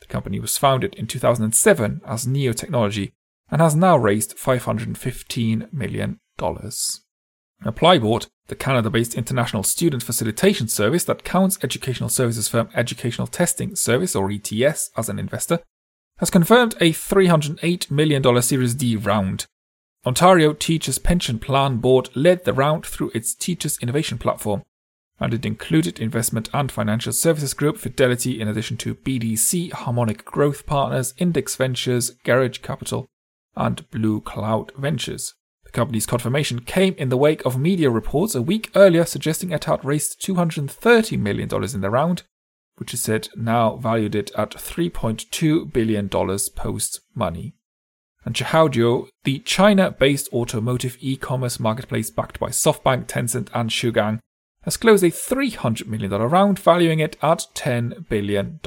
The 0.00 0.06
company 0.06 0.40
was 0.40 0.58
founded 0.58 0.94
in 0.94 1.06
2007 1.06 2.00
as 2.06 2.26
Neo 2.26 2.52
Technology 2.52 3.12
and 3.50 3.60
has 3.60 3.74
now 3.74 3.96
raised 3.96 4.36
$515 4.36 5.72
million. 5.72 6.20
Applyboard, 7.64 8.26
the 8.48 8.54
Canada 8.54 8.90
based 8.90 9.14
international 9.14 9.62
student 9.62 10.02
facilitation 10.02 10.68
service 10.68 11.04
that 11.04 11.24
counts 11.24 11.58
educational 11.62 12.08
services 12.08 12.48
firm 12.48 12.68
Educational 12.74 13.26
Testing 13.26 13.74
Service, 13.74 14.14
or 14.14 14.30
ETS, 14.30 14.90
as 14.96 15.08
an 15.08 15.18
investor, 15.18 15.60
has 16.18 16.30
confirmed 16.30 16.74
a 16.80 16.92
$308 16.92 17.90
million 17.90 18.42
Series 18.42 18.74
D 18.74 18.96
round. 18.96 19.46
Ontario 20.04 20.52
Teachers 20.52 20.98
Pension 20.98 21.38
Plan 21.38 21.78
Board 21.78 22.10
led 22.14 22.44
the 22.44 22.52
round 22.52 22.86
through 22.86 23.10
its 23.14 23.34
Teachers 23.34 23.78
Innovation 23.78 24.18
Platform, 24.18 24.62
and 25.18 25.32
it 25.32 25.46
included 25.46 25.98
investment 25.98 26.48
and 26.52 26.70
financial 26.70 27.12
services 27.12 27.54
group 27.54 27.78
Fidelity 27.78 28.40
in 28.40 28.48
addition 28.48 28.76
to 28.78 28.94
BDC, 28.94 29.72
Harmonic 29.72 30.24
Growth 30.24 30.66
Partners, 30.66 31.14
Index 31.18 31.56
Ventures, 31.56 32.10
Garage 32.24 32.58
Capital, 32.58 33.06
and 33.56 33.88
Blue 33.90 34.20
Cloud 34.20 34.72
Ventures. 34.76 35.34
The 35.64 35.72
company's 35.72 36.06
confirmation 36.06 36.60
came 36.60 36.94
in 36.98 37.08
the 37.08 37.16
wake 37.16 37.44
of 37.44 37.58
media 37.58 37.90
reports 37.90 38.34
a 38.34 38.42
week 38.42 38.70
earlier 38.74 39.04
suggesting 39.04 39.50
had 39.50 39.84
raised 39.84 40.20
$230 40.22 41.18
million 41.18 41.48
in 41.52 41.80
the 41.80 41.90
round, 41.90 42.22
which 42.76 42.92
is 42.92 43.02
said 43.02 43.28
now 43.34 43.76
valued 43.76 44.14
it 44.14 44.30
at 44.36 44.50
$3.2 44.50 45.72
billion 45.72 46.08
post 46.08 47.00
money. 47.14 47.54
And 48.24 48.34
Xiaojiu, 48.34 49.08
the 49.24 49.38
China 49.40 49.90
based 49.92 50.28
automotive 50.32 50.98
e 51.00 51.16
commerce 51.16 51.58
marketplace 51.60 52.10
backed 52.10 52.38
by 52.38 52.48
SoftBank, 52.48 53.06
Tencent, 53.06 53.48
and 53.54 53.70
Shugang, 53.70 54.18
has 54.66 54.76
closed 54.76 55.04
a 55.04 55.10
$300 55.10 55.86
million 55.86 56.10
round, 56.10 56.58
valuing 56.58 56.98
it 56.98 57.16
at 57.22 57.46
$10 57.54 58.08
billion. 58.08 58.60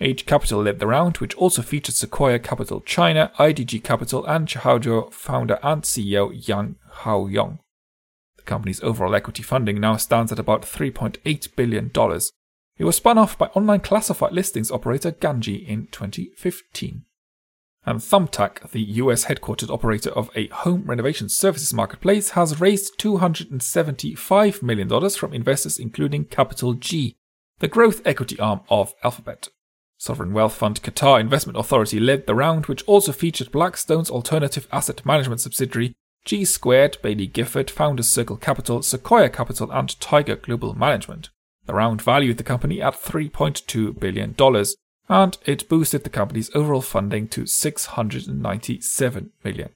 Age 0.00 0.26
Capital 0.26 0.62
led 0.62 0.78
the 0.78 0.86
round, 0.86 1.18
which 1.18 1.34
also 1.34 1.60
featured 1.60 1.96
Sequoia 1.96 2.38
Capital 2.38 2.80
China, 2.80 3.32
IDG 3.38 3.82
Capital, 3.82 4.24
and 4.24 4.46
Xiaojiu 4.46 5.12
founder 5.12 5.58
and 5.62 5.82
CEO 5.82 6.30
Yang 6.32 6.76
Haoyong. 7.00 7.58
The 8.36 8.42
company's 8.44 8.82
overall 8.82 9.14
equity 9.14 9.42
funding 9.42 9.80
now 9.80 9.96
stands 9.96 10.30
at 10.30 10.38
about 10.38 10.62
$3.8 10.62 11.56
billion. 11.56 11.90
It 12.78 12.84
was 12.84 12.96
spun 12.96 13.18
off 13.18 13.36
by 13.36 13.46
online 13.48 13.80
classified 13.80 14.32
listings 14.32 14.70
operator 14.70 15.10
Ganji 15.10 15.66
in 15.66 15.88
2015 15.88 17.04
and 17.84 17.98
Thumbtack, 17.98 18.70
the 18.70 18.82
US 18.82 19.24
headquartered 19.24 19.70
operator 19.70 20.10
of 20.10 20.30
a 20.34 20.48
home 20.48 20.84
renovation 20.86 21.28
services 21.28 21.74
marketplace, 21.74 22.30
has 22.30 22.60
raised 22.60 22.98
$275 22.98 24.62
million 24.62 25.10
from 25.10 25.32
investors 25.32 25.78
including 25.78 26.24
Capital 26.26 26.74
G, 26.74 27.16
the 27.58 27.68
growth 27.68 28.00
equity 28.04 28.38
arm 28.38 28.60
of 28.68 28.94
Alphabet. 29.02 29.48
Sovereign 29.98 30.32
wealth 30.32 30.54
fund 30.54 30.82
Qatar 30.82 31.20
Investment 31.20 31.58
Authority 31.58 32.00
led 32.00 32.26
the 32.26 32.34
round, 32.34 32.66
which 32.66 32.82
also 32.84 33.12
featured 33.12 33.52
Blackstone's 33.52 34.10
alternative 34.10 34.66
asset 34.72 35.06
management 35.06 35.40
subsidiary 35.40 35.94
G 36.24 36.44
Squared, 36.44 36.98
Baillie 37.02 37.32
Gifford, 37.32 37.70
Founders 37.70 38.08
Circle 38.08 38.36
Capital, 38.36 38.82
Sequoia 38.82 39.28
Capital, 39.28 39.70
and 39.72 40.00
Tiger 40.00 40.36
Global 40.36 40.74
Management. 40.74 41.30
The 41.66 41.74
round 41.74 42.02
valued 42.02 42.38
the 42.38 42.44
company 42.44 42.82
at 42.82 42.94
$3.2 42.94 43.98
billion, 43.98 44.34
and 45.12 45.36
it 45.44 45.68
boosted 45.68 46.04
the 46.04 46.10
company's 46.10 46.50
overall 46.54 46.80
funding 46.80 47.28
to 47.28 47.42
$697 47.42 49.28
million. 49.44 49.68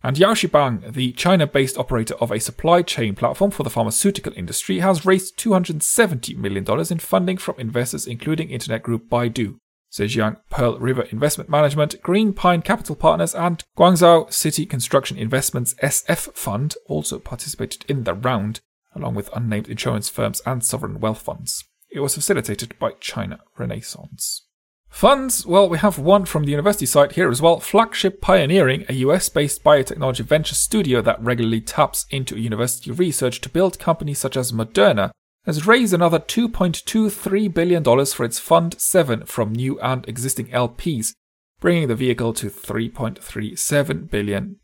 And 0.00 0.16
Yaoshibang, 0.16 0.92
the 0.92 1.10
China 1.12 1.48
based 1.48 1.76
operator 1.76 2.14
of 2.20 2.30
a 2.30 2.38
supply 2.38 2.82
chain 2.82 3.16
platform 3.16 3.50
for 3.50 3.64
the 3.64 3.70
pharmaceutical 3.70 4.32
industry, 4.36 4.78
has 4.78 5.04
raised 5.04 5.36
$270 5.36 6.36
million 6.36 6.64
in 6.90 6.98
funding 7.00 7.38
from 7.38 7.56
investors 7.58 8.06
including 8.06 8.50
internet 8.50 8.84
group 8.84 9.08
Baidu, 9.10 9.56
Zhejiang 9.92 10.36
Pearl 10.48 10.78
River 10.78 11.02
Investment 11.10 11.50
Management, 11.50 12.00
Green 12.00 12.32
Pine 12.32 12.62
Capital 12.62 12.94
Partners, 12.94 13.34
and 13.34 13.64
Guangzhou 13.76 14.32
City 14.32 14.64
Construction 14.64 15.18
Investments 15.18 15.74
SF 15.82 16.32
Fund 16.34 16.76
also 16.86 17.18
participated 17.18 17.84
in 17.88 18.04
the 18.04 18.14
round, 18.14 18.60
along 18.94 19.16
with 19.16 19.34
unnamed 19.34 19.68
insurance 19.68 20.08
firms 20.08 20.40
and 20.46 20.64
sovereign 20.64 21.00
wealth 21.00 21.22
funds. 21.22 21.64
It 21.90 22.00
was 22.00 22.14
facilitated 22.14 22.78
by 22.78 22.92
China 23.00 23.40
Renaissance. 23.56 24.42
Funds, 24.88 25.46
well, 25.46 25.68
we 25.68 25.78
have 25.78 25.98
one 25.98 26.24
from 26.24 26.44
the 26.44 26.50
university 26.50 26.86
site 26.86 27.12
here 27.12 27.30
as 27.30 27.42
well. 27.42 27.60
Flagship 27.60 28.20
Pioneering, 28.20 28.84
a 28.88 28.94
US 28.94 29.28
based 29.28 29.62
biotechnology 29.62 30.24
venture 30.24 30.54
studio 30.54 31.00
that 31.02 31.22
regularly 31.22 31.60
taps 31.60 32.06
into 32.10 32.38
university 32.38 32.90
research 32.90 33.40
to 33.42 33.48
build 33.48 33.78
companies 33.78 34.18
such 34.18 34.36
as 34.36 34.52
Moderna, 34.52 35.10
has 35.44 35.66
raised 35.66 35.94
another 35.94 36.18
$2.23 36.18 37.54
billion 37.54 37.82
for 37.82 38.24
its 38.24 38.38
Fund 38.38 38.78
7 38.78 39.24
from 39.24 39.52
new 39.52 39.78
and 39.80 40.06
existing 40.08 40.48
LPs, 40.48 41.14
bringing 41.60 41.88
the 41.88 41.94
vehicle 41.94 42.32
to 42.34 42.50
$3.37 42.50 44.10
billion. 44.10 44.56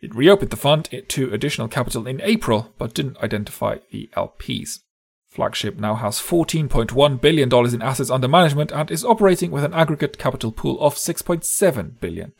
It 0.00 0.14
reopened 0.14 0.50
the 0.50 0.56
fund 0.56 0.88
to 1.08 1.32
additional 1.32 1.68
capital 1.68 2.06
in 2.06 2.20
April, 2.22 2.72
but 2.78 2.94
didn't 2.94 3.18
identify 3.18 3.78
the 3.90 4.10
LPs. 4.16 4.80
Flagship 5.34 5.80
now 5.80 5.96
has 5.96 6.20
$14.1 6.20 7.20
billion 7.20 7.52
in 7.74 7.82
assets 7.82 8.08
under 8.08 8.28
management 8.28 8.70
and 8.70 8.88
is 8.88 9.04
operating 9.04 9.50
with 9.50 9.64
an 9.64 9.74
aggregate 9.74 10.16
capital 10.16 10.52
pool 10.52 10.80
of 10.80 10.94
$6.7 10.94 11.98
billion. 11.98 12.32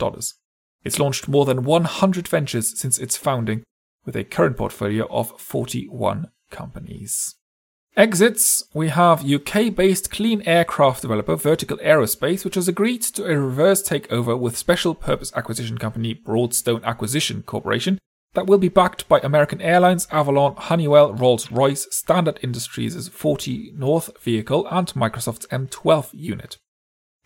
It's 0.84 1.00
launched 1.00 1.26
more 1.26 1.44
than 1.44 1.64
100 1.64 2.28
ventures 2.28 2.78
since 2.78 3.00
its 3.00 3.16
founding, 3.16 3.64
with 4.04 4.14
a 4.14 4.22
current 4.22 4.56
portfolio 4.56 5.08
of 5.10 5.40
41 5.40 6.30
companies. 6.52 7.34
Exits 7.96 8.62
We 8.72 8.90
have 8.90 9.28
UK 9.28 9.74
based 9.74 10.12
clean 10.12 10.42
aircraft 10.42 11.02
developer 11.02 11.34
Vertical 11.34 11.78
Aerospace, 11.78 12.44
which 12.44 12.54
has 12.54 12.68
agreed 12.68 13.02
to 13.02 13.24
a 13.24 13.36
reverse 13.36 13.82
takeover 13.82 14.38
with 14.38 14.56
special 14.56 14.94
purpose 14.94 15.32
acquisition 15.34 15.78
company 15.78 16.14
Broadstone 16.14 16.84
Acquisition 16.84 17.42
Corporation 17.42 17.98
that 18.34 18.46
will 18.46 18.58
be 18.58 18.68
backed 18.68 19.08
by 19.08 19.20
American 19.20 19.60
Airlines, 19.60 20.06
Avalon, 20.10 20.54
Honeywell, 20.56 21.14
Rolls 21.14 21.50
Royce, 21.50 21.86
Standard 21.90 22.38
Industries' 22.42 23.08
40 23.08 23.72
North 23.76 24.10
vehicle, 24.22 24.66
and 24.70 24.88
Microsoft's 24.88 25.46
M12 25.46 26.10
unit. 26.12 26.58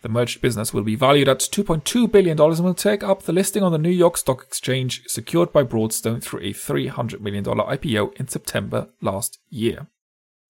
The 0.01 0.09
merged 0.09 0.41
business 0.41 0.73
will 0.73 0.83
be 0.83 0.95
valued 0.95 1.27
at 1.27 1.39
$2.2 1.39 2.09
billion 2.09 2.39
and 2.39 2.63
will 2.63 2.73
take 2.73 3.03
up 3.03 3.23
the 3.23 3.33
listing 3.33 3.63
on 3.63 3.73
the 3.73 3.77
New 3.77 3.89
York 3.89 4.15
Stock 4.15 4.43
Exchange, 4.43 5.03
secured 5.07 5.51
by 5.51 5.63
Broadstone 5.63 6.21
through 6.21 6.39
a 6.39 6.53
$300 6.53 7.19
million 7.19 7.43
IPO 7.43 8.13
in 8.17 8.27
September 8.29 8.87
last 9.01 9.39
year. 9.49 9.87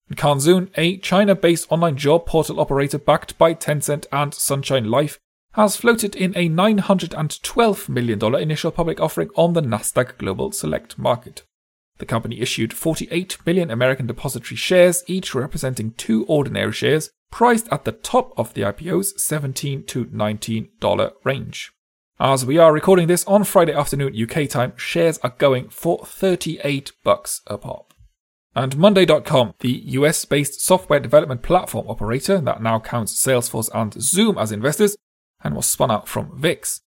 And 0.08 0.18
Kanzhun, 0.18 0.70
a 0.76 0.98
China 0.98 1.34
based 1.34 1.72
online 1.72 1.98
job 1.98 2.28
portal 2.28 2.60
operator 2.60 3.00
backed 3.00 3.38
by 3.40 3.56
Tencent 3.56 4.06
and 4.12 4.34
Sunshine 4.34 4.86
Life, 4.86 5.20
has 5.54 5.76
floated 5.76 6.16
in 6.16 6.36
a 6.36 6.50
$912 6.50 7.90
million 7.90 8.36
initial 8.36 8.72
public 8.72 9.00
offering 9.00 9.30
on 9.36 9.54
the 9.54 9.62
Nasdaq 9.62 10.18
Global 10.18 10.52
Select 10.52 10.98
Market. 10.98 11.44
The 11.98 12.06
company 12.06 12.40
issued 12.40 12.72
48 12.72 13.38
million 13.46 13.70
American 13.70 14.08
depository 14.08 14.56
shares, 14.56 15.04
each 15.08 15.36
representing 15.36 15.92
two 15.92 16.26
ordinary 16.26 16.72
shares, 16.72 17.12
priced 17.32 17.68
at 17.72 17.84
the 17.84 17.92
top 17.92 18.34
of 18.38 18.54
the 18.54 18.62
IPO's 18.62 19.22
17 19.22 19.84
to 19.86 20.06
$19 20.06 21.12
range. 21.24 21.72
As 22.20 22.46
we 22.46 22.58
are 22.58 22.74
recording 22.74 23.08
this 23.08 23.26
on 23.26 23.44
Friday 23.44 23.74
afternoon 23.74 24.14
UK 24.14 24.50
time, 24.50 24.74
shares 24.76 25.18
are 25.20 25.36
going 25.38 25.70
for 25.70 26.06
38 26.06 26.92
bucks 27.04 27.42
a 27.48 27.58
pop. 27.58 27.94
And 28.56 28.78
Monday.com, 28.78 29.54
the 29.60 29.84
US 29.86 30.26
based 30.26 30.62
software 30.62 31.00
development 31.00 31.44
platform 31.44 31.88
operator 31.88 32.42
that 32.42 32.62
now 32.62 32.80
counts 32.80 33.14
Salesforce 33.16 33.70
and 33.74 33.94
Zoom 34.02 34.38
as 34.38 34.52
investors, 34.52 34.98
and 35.44 35.56
was 35.56 35.66
spun 35.66 35.92
out 35.92 36.08
from 36.08 36.42
Wix, 36.42 36.82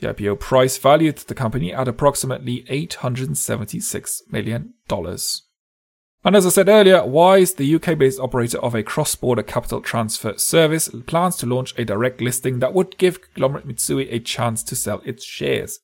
The 0.00 0.12
IPO 0.12 0.40
price 0.40 0.76
valued 0.76 1.18
the 1.18 1.34
company 1.34 1.72
at 1.72 1.86
approximately 1.86 2.64
$876 2.64 4.22
million. 4.30 4.74
And 6.22 6.36
as 6.36 6.44
I 6.44 6.50
said 6.50 6.68
earlier, 6.68 7.04
Wise, 7.04 7.54
the 7.54 7.74
UK 7.74 7.96
based 7.96 8.20
operator 8.20 8.58
of 8.58 8.74
a 8.74 8.82
cross 8.82 9.14
border 9.14 9.42
capital 9.42 9.80
transfer 9.80 10.36
service, 10.36 10.90
plans 11.06 11.36
to 11.36 11.46
launch 11.46 11.72
a 11.78 11.84
direct 11.84 12.20
listing 12.20 12.58
that 12.58 12.74
would 12.74 12.98
give 12.98 13.22
conglomerate 13.22 13.66
Mitsui 13.66 14.12
a 14.12 14.20
chance 14.20 14.62
to 14.64 14.76
sell 14.76 15.00
its 15.04 15.24
shares. 15.24 15.80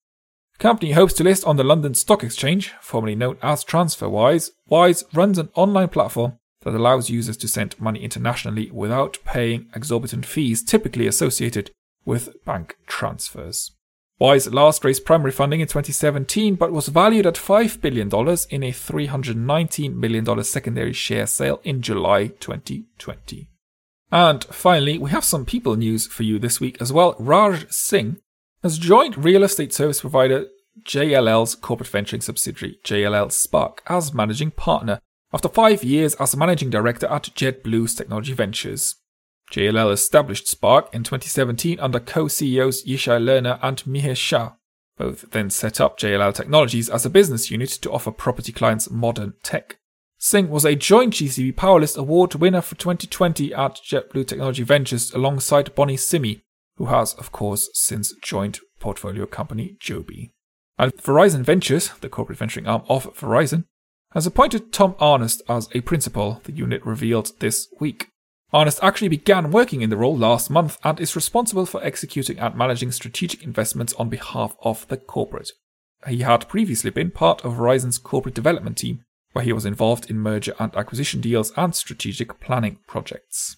The 0.52 0.62
company 0.62 0.92
hopes 0.92 1.14
to 1.14 1.24
list 1.24 1.44
on 1.44 1.56
the 1.56 1.64
London 1.64 1.94
Stock 1.94 2.22
Exchange, 2.22 2.74
formerly 2.82 3.14
known 3.14 3.38
as 3.42 3.64
TransferWise. 3.64 4.50
Wise 4.68 5.04
runs 5.14 5.38
an 5.38 5.48
online 5.54 5.88
platform 5.88 6.38
that 6.62 6.74
allows 6.74 7.08
users 7.08 7.36
to 7.38 7.48
send 7.48 7.80
money 7.80 8.02
internationally 8.02 8.70
without 8.70 9.18
paying 9.24 9.70
exorbitant 9.74 10.26
fees 10.26 10.62
typically 10.62 11.06
associated 11.06 11.70
with 12.04 12.44
bank 12.44 12.76
transfers. 12.86 13.75
Wise 14.18 14.50
last 14.50 14.82
raised 14.82 15.04
primary 15.04 15.30
funding 15.30 15.60
in 15.60 15.66
2017 15.66 16.54
but 16.54 16.72
was 16.72 16.88
valued 16.88 17.26
at 17.26 17.34
$5 17.34 17.80
billion 17.82 18.08
in 18.08 18.62
a 18.62 18.72
$319 18.72 19.94
million 19.94 20.44
secondary 20.44 20.94
share 20.94 21.26
sale 21.26 21.60
in 21.64 21.82
July 21.82 22.28
2020. 22.28 23.50
And 24.10 24.44
finally, 24.44 24.96
we 24.98 25.10
have 25.10 25.24
some 25.24 25.44
people 25.44 25.76
news 25.76 26.06
for 26.06 26.22
you 26.22 26.38
this 26.38 26.60
week 26.60 26.80
as 26.80 26.92
well. 26.92 27.14
Raj 27.18 27.70
Singh 27.70 28.16
has 28.62 28.78
joined 28.78 29.22
real 29.22 29.42
estate 29.42 29.74
service 29.74 30.00
provider 30.00 30.46
JLL's 30.82 31.54
corporate 31.54 31.88
venturing 31.88 32.22
subsidiary, 32.22 32.78
JLL 32.84 33.32
Spark, 33.32 33.82
as 33.86 34.14
managing 34.14 34.50
partner 34.50 35.00
after 35.32 35.48
five 35.48 35.82
years 35.84 36.14
as 36.14 36.36
managing 36.36 36.70
director 36.70 37.06
at 37.06 37.24
JetBlue's 37.24 37.94
Technology 37.94 38.32
Ventures. 38.32 38.96
JLL 39.50 39.92
established 39.92 40.48
Spark 40.48 40.92
in 40.92 41.04
2017 41.04 41.78
under 41.80 42.00
co 42.00 42.28
CEOs 42.28 42.84
Yishai 42.84 43.20
Lerner 43.22 43.58
and 43.62 43.78
Mihir 43.84 44.16
Shah. 44.16 44.52
Both 44.96 45.30
then 45.30 45.50
set 45.50 45.80
up 45.80 45.98
JLL 45.98 46.34
Technologies 46.34 46.88
as 46.88 47.04
a 47.04 47.10
business 47.10 47.50
unit 47.50 47.70
to 47.70 47.92
offer 47.92 48.10
property 48.10 48.52
clients 48.52 48.90
modern 48.90 49.34
tech. 49.42 49.78
Singh 50.18 50.48
was 50.48 50.64
a 50.64 50.74
joint 50.74 51.14
GCV 51.14 51.54
Powerlist 51.54 51.98
Award 51.98 52.34
winner 52.36 52.62
for 52.62 52.74
2020 52.74 53.52
at 53.52 53.74
JetBlue 53.74 54.26
Technology 54.26 54.62
Ventures 54.62 55.12
alongside 55.12 55.74
Bonnie 55.74 55.98
Simi, 55.98 56.40
who 56.76 56.86
has, 56.86 57.12
of 57.14 57.32
course, 57.32 57.68
since 57.74 58.14
joined 58.22 58.60
portfolio 58.80 59.26
company 59.26 59.76
Joby. 59.78 60.32
And 60.78 60.94
Verizon 60.96 61.42
Ventures, 61.42 61.90
the 62.00 62.08
corporate 62.08 62.38
venturing 62.38 62.66
arm 62.66 62.82
of 62.88 63.14
Verizon, 63.14 63.64
has 64.12 64.26
appointed 64.26 64.72
Tom 64.72 64.94
Arnest 64.94 65.42
as 65.48 65.68
a 65.74 65.82
principal, 65.82 66.40
the 66.44 66.52
unit 66.52 66.84
revealed 66.84 67.32
this 67.40 67.68
week. 67.78 68.08
Arnest 68.52 68.78
actually 68.80 69.08
began 69.08 69.50
working 69.50 69.82
in 69.82 69.90
the 69.90 69.96
role 69.96 70.16
last 70.16 70.50
month 70.50 70.78
and 70.84 71.00
is 71.00 71.16
responsible 71.16 71.66
for 71.66 71.82
executing 71.82 72.38
and 72.38 72.54
managing 72.54 72.92
strategic 72.92 73.42
investments 73.42 73.92
on 73.94 74.08
behalf 74.08 74.54
of 74.62 74.86
the 74.88 74.96
corporate. 74.96 75.50
He 76.06 76.18
had 76.18 76.48
previously 76.48 76.90
been 76.90 77.10
part 77.10 77.44
of 77.44 77.54
Verizon's 77.54 77.98
corporate 77.98 78.34
development 78.34 78.78
team, 78.78 79.04
where 79.32 79.44
he 79.44 79.52
was 79.52 79.66
involved 79.66 80.08
in 80.08 80.18
merger 80.20 80.54
and 80.58 80.74
acquisition 80.76 81.20
deals 81.20 81.52
and 81.56 81.74
strategic 81.74 82.38
planning 82.38 82.78
projects. 82.86 83.56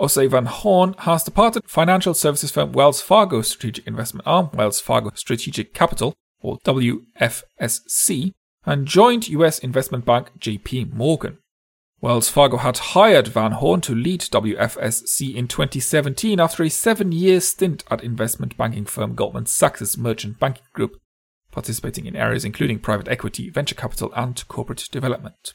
Osei 0.00 0.30
Van 0.30 0.46
Horn 0.46 0.94
has 0.98 1.24
departed 1.24 1.68
financial 1.68 2.14
services 2.14 2.50
firm 2.50 2.72
Wells 2.72 3.02
Fargo 3.02 3.42
strategic 3.42 3.86
investment 3.86 4.26
arm, 4.26 4.48
Wells 4.54 4.80
Fargo 4.80 5.10
Strategic 5.14 5.74
Capital, 5.74 6.14
or 6.40 6.58
WFSC, 6.64 8.32
and 8.64 8.86
joined 8.86 9.28
US 9.28 9.58
investment 9.58 10.06
bank 10.06 10.30
JP 10.38 10.94
Morgan. 10.94 11.38
Wells 12.02 12.30
Fargo 12.30 12.56
had 12.56 12.78
hired 12.78 13.28
Van 13.28 13.52
Horn 13.52 13.82
to 13.82 13.94
lead 13.94 14.22
WFSC 14.22 15.34
in 15.34 15.46
2017 15.46 16.40
after 16.40 16.62
a 16.62 16.70
seven 16.70 17.12
year 17.12 17.40
stint 17.40 17.84
at 17.90 18.02
investment 18.02 18.56
banking 18.56 18.86
firm 18.86 19.14
Goldman 19.14 19.44
Sachs' 19.44 19.98
merchant 19.98 20.40
banking 20.40 20.64
group, 20.72 20.98
participating 21.50 22.06
in 22.06 22.16
areas 22.16 22.42
including 22.42 22.78
private 22.78 23.06
equity, 23.06 23.50
venture 23.50 23.74
capital, 23.74 24.10
and 24.16 24.46
corporate 24.48 24.88
development. 24.90 25.52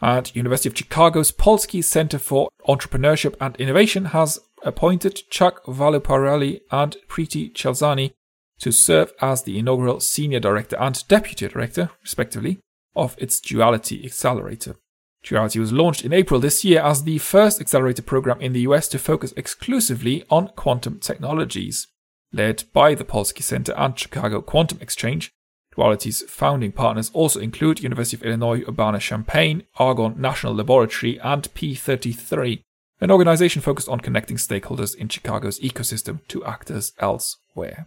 At 0.00 0.34
University 0.34 0.70
of 0.70 0.76
Chicago's 0.76 1.30
Polsky 1.30 1.84
Center 1.84 2.18
for 2.18 2.48
Entrepreneurship 2.66 3.34
and 3.38 3.54
Innovation 3.56 4.06
has 4.06 4.38
appointed 4.62 5.28
Chuck 5.28 5.62
Valuparelli 5.66 6.60
and 6.72 6.96
Preeti 7.08 7.52
Chalsani 7.52 8.12
to 8.60 8.72
serve 8.72 9.12
as 9.20 9.42
the 9.42 9.58
inaugural 9.58 10.00
senior 10.00 10.40
director 10.40 10.80
and 10.80 11.06
deputy 11.08 11.46
director, 11.46 11.90
respectively, 12.02 12.58
of 12.96 13.14
its 13.18 13.38
Duality 13.38 14.02
Accelerator. 14.06 14.76
Duality 15.24 15.58
was 15.58 15.72
launched 15.72 16.04
in 16.04 16.12
April 16.12 16.38
this 16.38 16.64
year 16.64 16.82
as 16.82 17.04
the 17.04 17.18
first 17.18 17.60
accelerator 17.60 18.02
program 18.02 18.40
in 18.40 18.52
the 18.52 18.60
US 18.60 18.88
to 18.88 18.98
focus 18.98 19.32
exclusively 19.36 20.24
on 20.28 20.48
quantum 20.48 20.98
technologies. 20.98 21.86
Led 22.32 22.64
by 22.72 22.94
the 22.94 23.04
Polsky 23.04 23.42
Center 23.42 23.72
and 23.76 23.98
Chicago 23.98 24.42
Quantum 24.42 24.78
Exchange, 24.80 25.30
Duality's 25.74 26.22
founding 26.22 26.72
partners 26.72 27.10
also 27.14 27.40
include 27.40 27.82
University 27.82 28.16
of 28.16 28.22
Illinois 28.22 28.62
Urbana-Champaign, 28.68 29.64
Argonne 29.76 30.20
National 30.20 30.54
Laboratory, 30.54 31.18
and 31.20 31.52
P33, 31.54 32.60
an 33.00 33.10
organization 33.10 33.62
focused 33.62 33.88
on 33.88 34.00
connecting 34.00 34.36
stakeholders 34.36 34.94
in 34.94 35.08
Chicago's 35.08 35.58
ecosystem 35.60 36.20
to 36.28 36.44
actors 36.44 36.92
elsewhere. 36.98 37.86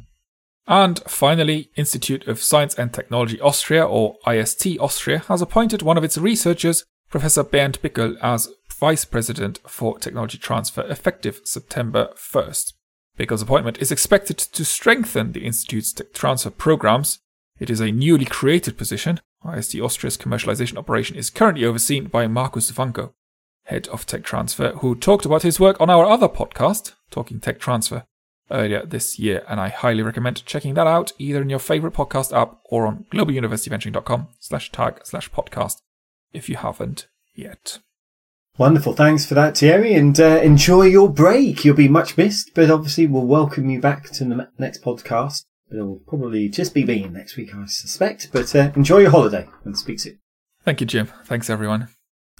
And 0.68 1.00
finally, 1.08 1.70
Institute 1.76 2.28
of 2.28 2.42
Science 2.42 2.74
and 2.76 2.92
Technology 2.92 3.40
Austria, 3.40 3.86
or 3.86 4.18
IST 4.28 4.78
Austria, 4.80 5.20
has 5.28 5.42
appointed 5.42 5.82
one 5.82 5.98
of 5.98 6.04
its 6.04 6.18
researchers 6.18 6.84
Professor 7.10 7.44
Bernd 7.44 7.82
Bickel 7.82 8.18
as 8.22 8.50
Vice 8.80 9.06
President 9.06 9.60
for 9.66 9.98
Technology 9.98 10.38
Transfer 10.38 10.82
effective 10.90 11.42
September 11.46 12.10
1st. 12.16 12.74
Bickel's 13.18 13.42
appointment 13.42 13.78
is 13.80 13.92
expected 13.92 14.38
to 14.38 14.66
strengthen 14.66 15.32
the 15.32 15.46
Institute's 15.46 15.94
tech 15.94 16.14
transfer 16.14 16.50
programs. 16.50 17.20
It 17.60 17.70
is 17.70 17.80
a 17.80 17.92
newly 17.92 18.26
created 18.26 18.78
position. 18.78 19.20
IST 19.44 19.76
Austria's 19.80 20.18
commercialization 20.18 20.78
operation 20.78 21.16
is 21.16 21.30
currently 21.30 21.66
overseen 21.66 22.06
by 22.08 22.28
Markus 22.28 22.72
Wanko, 22.72 23.14
head 23.64 23.88
of 23.88 24.06
tech 24.06 24.24
transfer, 24.24 24.74
who 24.74 24.94
talked 24.94 25.26
about 25.26 25.44
his 25.44 25.60
work 25.60 25.80
on 25.80 25.90
our 25.90 26.06
other 26.06 26.28
podcast, 26.28 26.94
Talking 27.10 27.40
Tech 27.40 27.60
Transfer, 27.60 28.04
earlier 28.52 28.86
this 28.86 29.18
year, 29.18 29.44
and 29.48 29.60
I 29.60 29.70
highly 29.70 30.04
recommend 30.04 30.46
checking 30.46 30.74
that 30.74 30.88
out 30.88 31.14
either 31.18 31.42
in 31.42 31.50
your 31.50 31.60
favorite 31.60 31.94
podcast 31.94 32.36
app 32.36 32.60
or 32.66 32.86
on 32.86 33.06
globaluniversityventuring.com 33.12 34.28
slash 34.40 34.72
tag 34.72 35.00
slash 35.04 35.32
podcast 35.32 35.78
if 36.34 36.50
you 36.50 36.58
haven't 36.58 37.08
yet. 37.36 37.80
Wonderful. 38.58 38.94
Thanks 38.94 39.26
for 39.26 39.36
that, 39.36 39.56
Thierry, 39.58 39.94
and 39.94 40.20
uh, 40.20 40.40
enjoy 40.42 40.84
your 40.84 41.10
break. 41.10 41.64
You'll 41.64 41.76
be 41.76 41.88
much 41.88 42.18
missed, 42.18 42.56
but 42.56 42.72
obviously 42.72 43.06
we'll 43.06 43.28
welcome 43.28 43.70
you 43.70 43.80
back 43.80 44.10
to 44.12 44.26
the 44.26 44.50
next 44.58 44.84
podcast. 44.84 45.46
It'll 45.72 46.02
probably 46.08 46.50
just 46.50 46.74
be 46.74 46.84
me 46.84 47.08
next 47.08 47.38
week, 47.38 47.54
I 47.54 47.66
suspect, 47.68 48.30
but 48.32 48.56
uh, 48.56 48.72
enjoy 48.76 49.00
your 49.00 49.12
holiday 49.12 49.48
and 49.64 49.78
speak 49.78 50.00
soon. 50.00 50.20
Thank 50.64 50.82
you, 50.82 50.88
Jim. 50.88 51.10
Thanks, 51.26 51.52
everyone. 51.52 51.90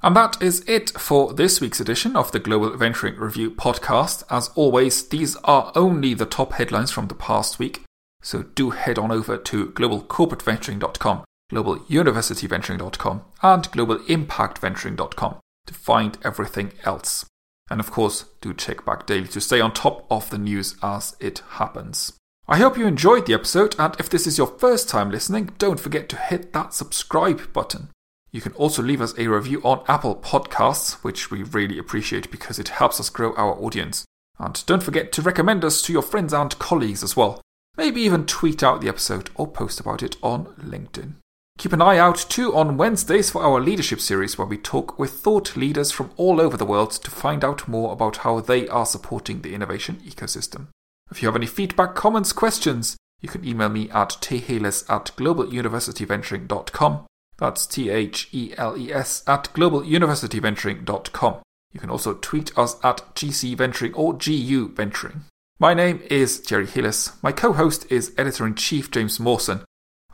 And 0.02 0.16
that 0.16 0.42
is 0.42 0.64
it 0.68 0.90
for 0.92 1.34
this 1.34 1.62
week's 1.62 1.80
edition 1.80 2.16
of 2.16 2.32
the 2.32 2.40
Global 2.40 2.76
Venturing 2.76 3.18
Review 3.18 3.52
podcast. 3.52 4.24
As 4.30 4.50
always, 4.56 5.08
these 5.10 5.36
are 5.44 5.72
only 5.76 6.16
the 6.16 6.26
top 6.26 6.54
headlines 6.54 6.90
from 6.90 7.08
the 7.08 7.16
past 7.16 7.60
week, 7.60 7.84
so 8.22 8.42
do 8.42 8.72
head 8.72 8.98
on 8.98 9.12
over 9.12 9.38
to 9.38 9.68
globalcorporateventuring.com 9.68 11.26
globaluniversityventuring.com, 11.52 13.22
and 13.42 13.72
globalimpactventuring.com 13.72 15.40
to 15.66 15.74
find 15.74 16.18
everything 16.24 16.74
else. 16.84 17.26
And 17.70 17.80
of 17.80 17.92
course, 17.92 18.26
do 18.42 18.54
check 18.54 18.86
back 18.86 19.06
daily 19.06 19.28
to 19.30 19.42
stay 19.42 19.60
on 19.60 19.74
top 19.74 20.06
of 20.10 20.30
the 20.30 20.38
news 20.38 20.76
as 20.82 21.16
it 21.20 21.42
happens. 21.52 22.14
I 22.48 22.60
hope 22.60 22.78
you 22.78 22.88
enjoyed 22.88 23.26
the 23.26 23.34
episode, 23.34 23.76
and 23.78 23.94
if 24.00 24.10
this 24.10 24.26
is 24.26 24.38
your 24.38 24.48
first 24.48 24.88
time 24.88 25.12
listening, 25.12 25.52
don't 25.58 25.80
forget 25.80 26.08
to 26.10 26.16
hit 26.16 26.54
that 26.54 26.74
subscribe 26.74 27.52
button. 27.52 27.90
You 28.32 28.40
can 28.40 28.54
also 28.54 28.82
leave 28.82 29.02
us 29.02 29.18
a 29.18 29.28
review 29.28 29.62
on 29.64 29.84
Apple 29.88 30.16
Podcasts, 30.16 31.04
which 31.04 31.30
we 31.30 31.44
really 31.44 31.78
appreciate 31.78 32.32
because 32.32 32.58
it 32.58 32.70
helps 32.70 33.00
us 33.00 33.10
grow 33.10 33.34
our 33.36 33.54
audience. 33.54 34.06
And 34.40 34.64
don't 34.66 34.84
forget 34.84 35.12
to 35.14 35.22
recommend 35.22 35.66
us 35.66 35.82
to 35.82 35.94
your 35.94 36.02
friends 36.02 36.34
and 36.34 36.58
colleagues 36.60 37.04
as 37.04 37.18
well. 37.18 37.42
Maybe 37.76 38.02
even 38.02 38.26
tweet 38.26 38.64
out 38.64 38.80
the 38.80 38.90
episode 38.90 39.30
or 39.36 39.48
post 39.48 39.80
about 39.80 40.02
it 40.02 40.16
on 40.22 40.46
LinkedIn. 40.56 41.16
Keep 41.58 41.74
an 41.74 41.82
eye 41.82 41.98
out 41.98 42.18
too 42.30 42.56
on 42.56 42.78
Wednesdays 42.78 43.32
for 43.32 43.42
our 43.42 43.60
leadership 43.60 44.00
series, 44.00 44.38
where 44.38 44.46
we 44.46 44.58
talk 44.58 45.00
with 45.00 45.12
thought 45.12 45.58
leaders 45.58 45.92
from 45.92 46.12
all 46.16 46.40
over 46.40 46.56
the 46.56 46.66
world 46.66 46.92
to 46.92 47.10
find 47.10 47.44
out 47.44 47.68
more 47.68 47.92
about 47.92 48.18
how 48.18 48.40
they 48.40 48.68
are 48.68 48.86
supporting 48.86 49.42
the 49.42 49.56
innovation 49.56 49.96
ecosystem. 50.06 50.68
If 51.10 51.22
you 51.22 51.28
have 51.28 51.36
any 51.36 51.48
feedback, 51.48 51.96
comments, 51.96 52.32
questions, 52.32 52.96
you 53.22 53.30
can 53.30 53.44
email 53.44 53.70
me 53.70 53.90
at 53.90 54.18
theles 54.22 54.88
at 54.88 55.12
globaluniversityventuring.com. 55.18 57.06
That's 57.40 57.66
T 57.66 57.90
H 57.90 58.30
E 58.32 58.54
L 58.56 58.78
E 58.78 58.94
S 58.94 59.24
at 59.26 59.46
globaluniversityventuring.com. 59.56 61.38
You 61.74 61.80
can 61.80 61.90
also 61.90 62.14
tweet 62.14 62.56
us 62.58 62.76
at 62.84 63.16
GC 63.16 63.56
Venturing 63.58 63.94
or 63.96 64.14
GU 64.14 64.70
Venturing. 64.76 65.24
My 65.60 65.74
name 65.74 66.02
is 66.12 66.38
Thierry 66.38 66.68
Heles. 66.68 67.16
My 67.24 67.32
co 67.32 67.54
host 67.54 67.92
is 67.92 68.14
editor 68.16 68.46
in 68.46 68.54
chief 68.54 68.92
James 68.92 69.20
Mawson. 69.20 69.62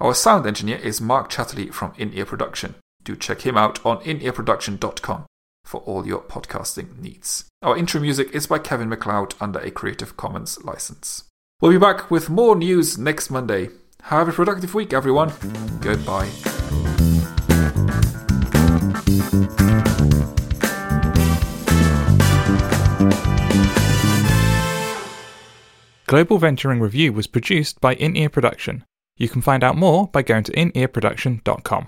Our 0.04 0.14
sound 0.14 0.46
engineer 0.46 0.80
is 0.80 1.00
Mark 1.00 1.32
Chatterley 1.32 1.74
from 1.74 1.94
In 1.98 2.12
Ear 2.12 2.26
Production. 2.26 2.76
Do 3.06 3.16
check 3.16 3.46
him 3.46 3.56
out 3.56 3.80
on 3.86 4.04
inearproduction.com 4.04 5.26
for 5.64 5.80
all 5.80 6.06
your 6.06 6.20
podcasting 6.20 7.00
needs. 7.00 7.46
Our 7.62 7.78
intro 7.78 8.02
music 8.02 8.32
is 8.36 8.46
by 8.46 8.60
Kevin 8.60 8.90
MacLeod 8.90 9.36
under 9.40 9.60
a 9.60 9.72
Creative 9.72 10.18
Commons 10.18 10.62
license. 10.66 11.24
We'll 11.62 11.72
be 11.72 11.78
back 11.78 12.12
with 12.12 12.30
more 12.30 12.58
news 12.58 12.98
next 12.98 13.30
Monday. 13.30 13.70
Have 14.02 14.28
a 14.28 14.34
productive 14.34 14.74
week, 14.74 14.92
everyone. 14.92 15.32
Goodbye. 15.80 16.30
Global 26.08 26.40
Venturing 26.40 26.82
Review 26.82 27.14
was 27.14 27.28
produced 27.28 27.80
by 27.80 27.94
In 27.94 28.18
Ear 28.18 28.28
Production. 28.28 28.84
You 29.18 29.30
can 29.30 29.42
find 29.42 29.64
out 29.64 29.78
more 29.78 30.08
by 30.08 30.22
going 30.22 30.44
to 30.46 30.52
inearproduction.com. 30.54 31.88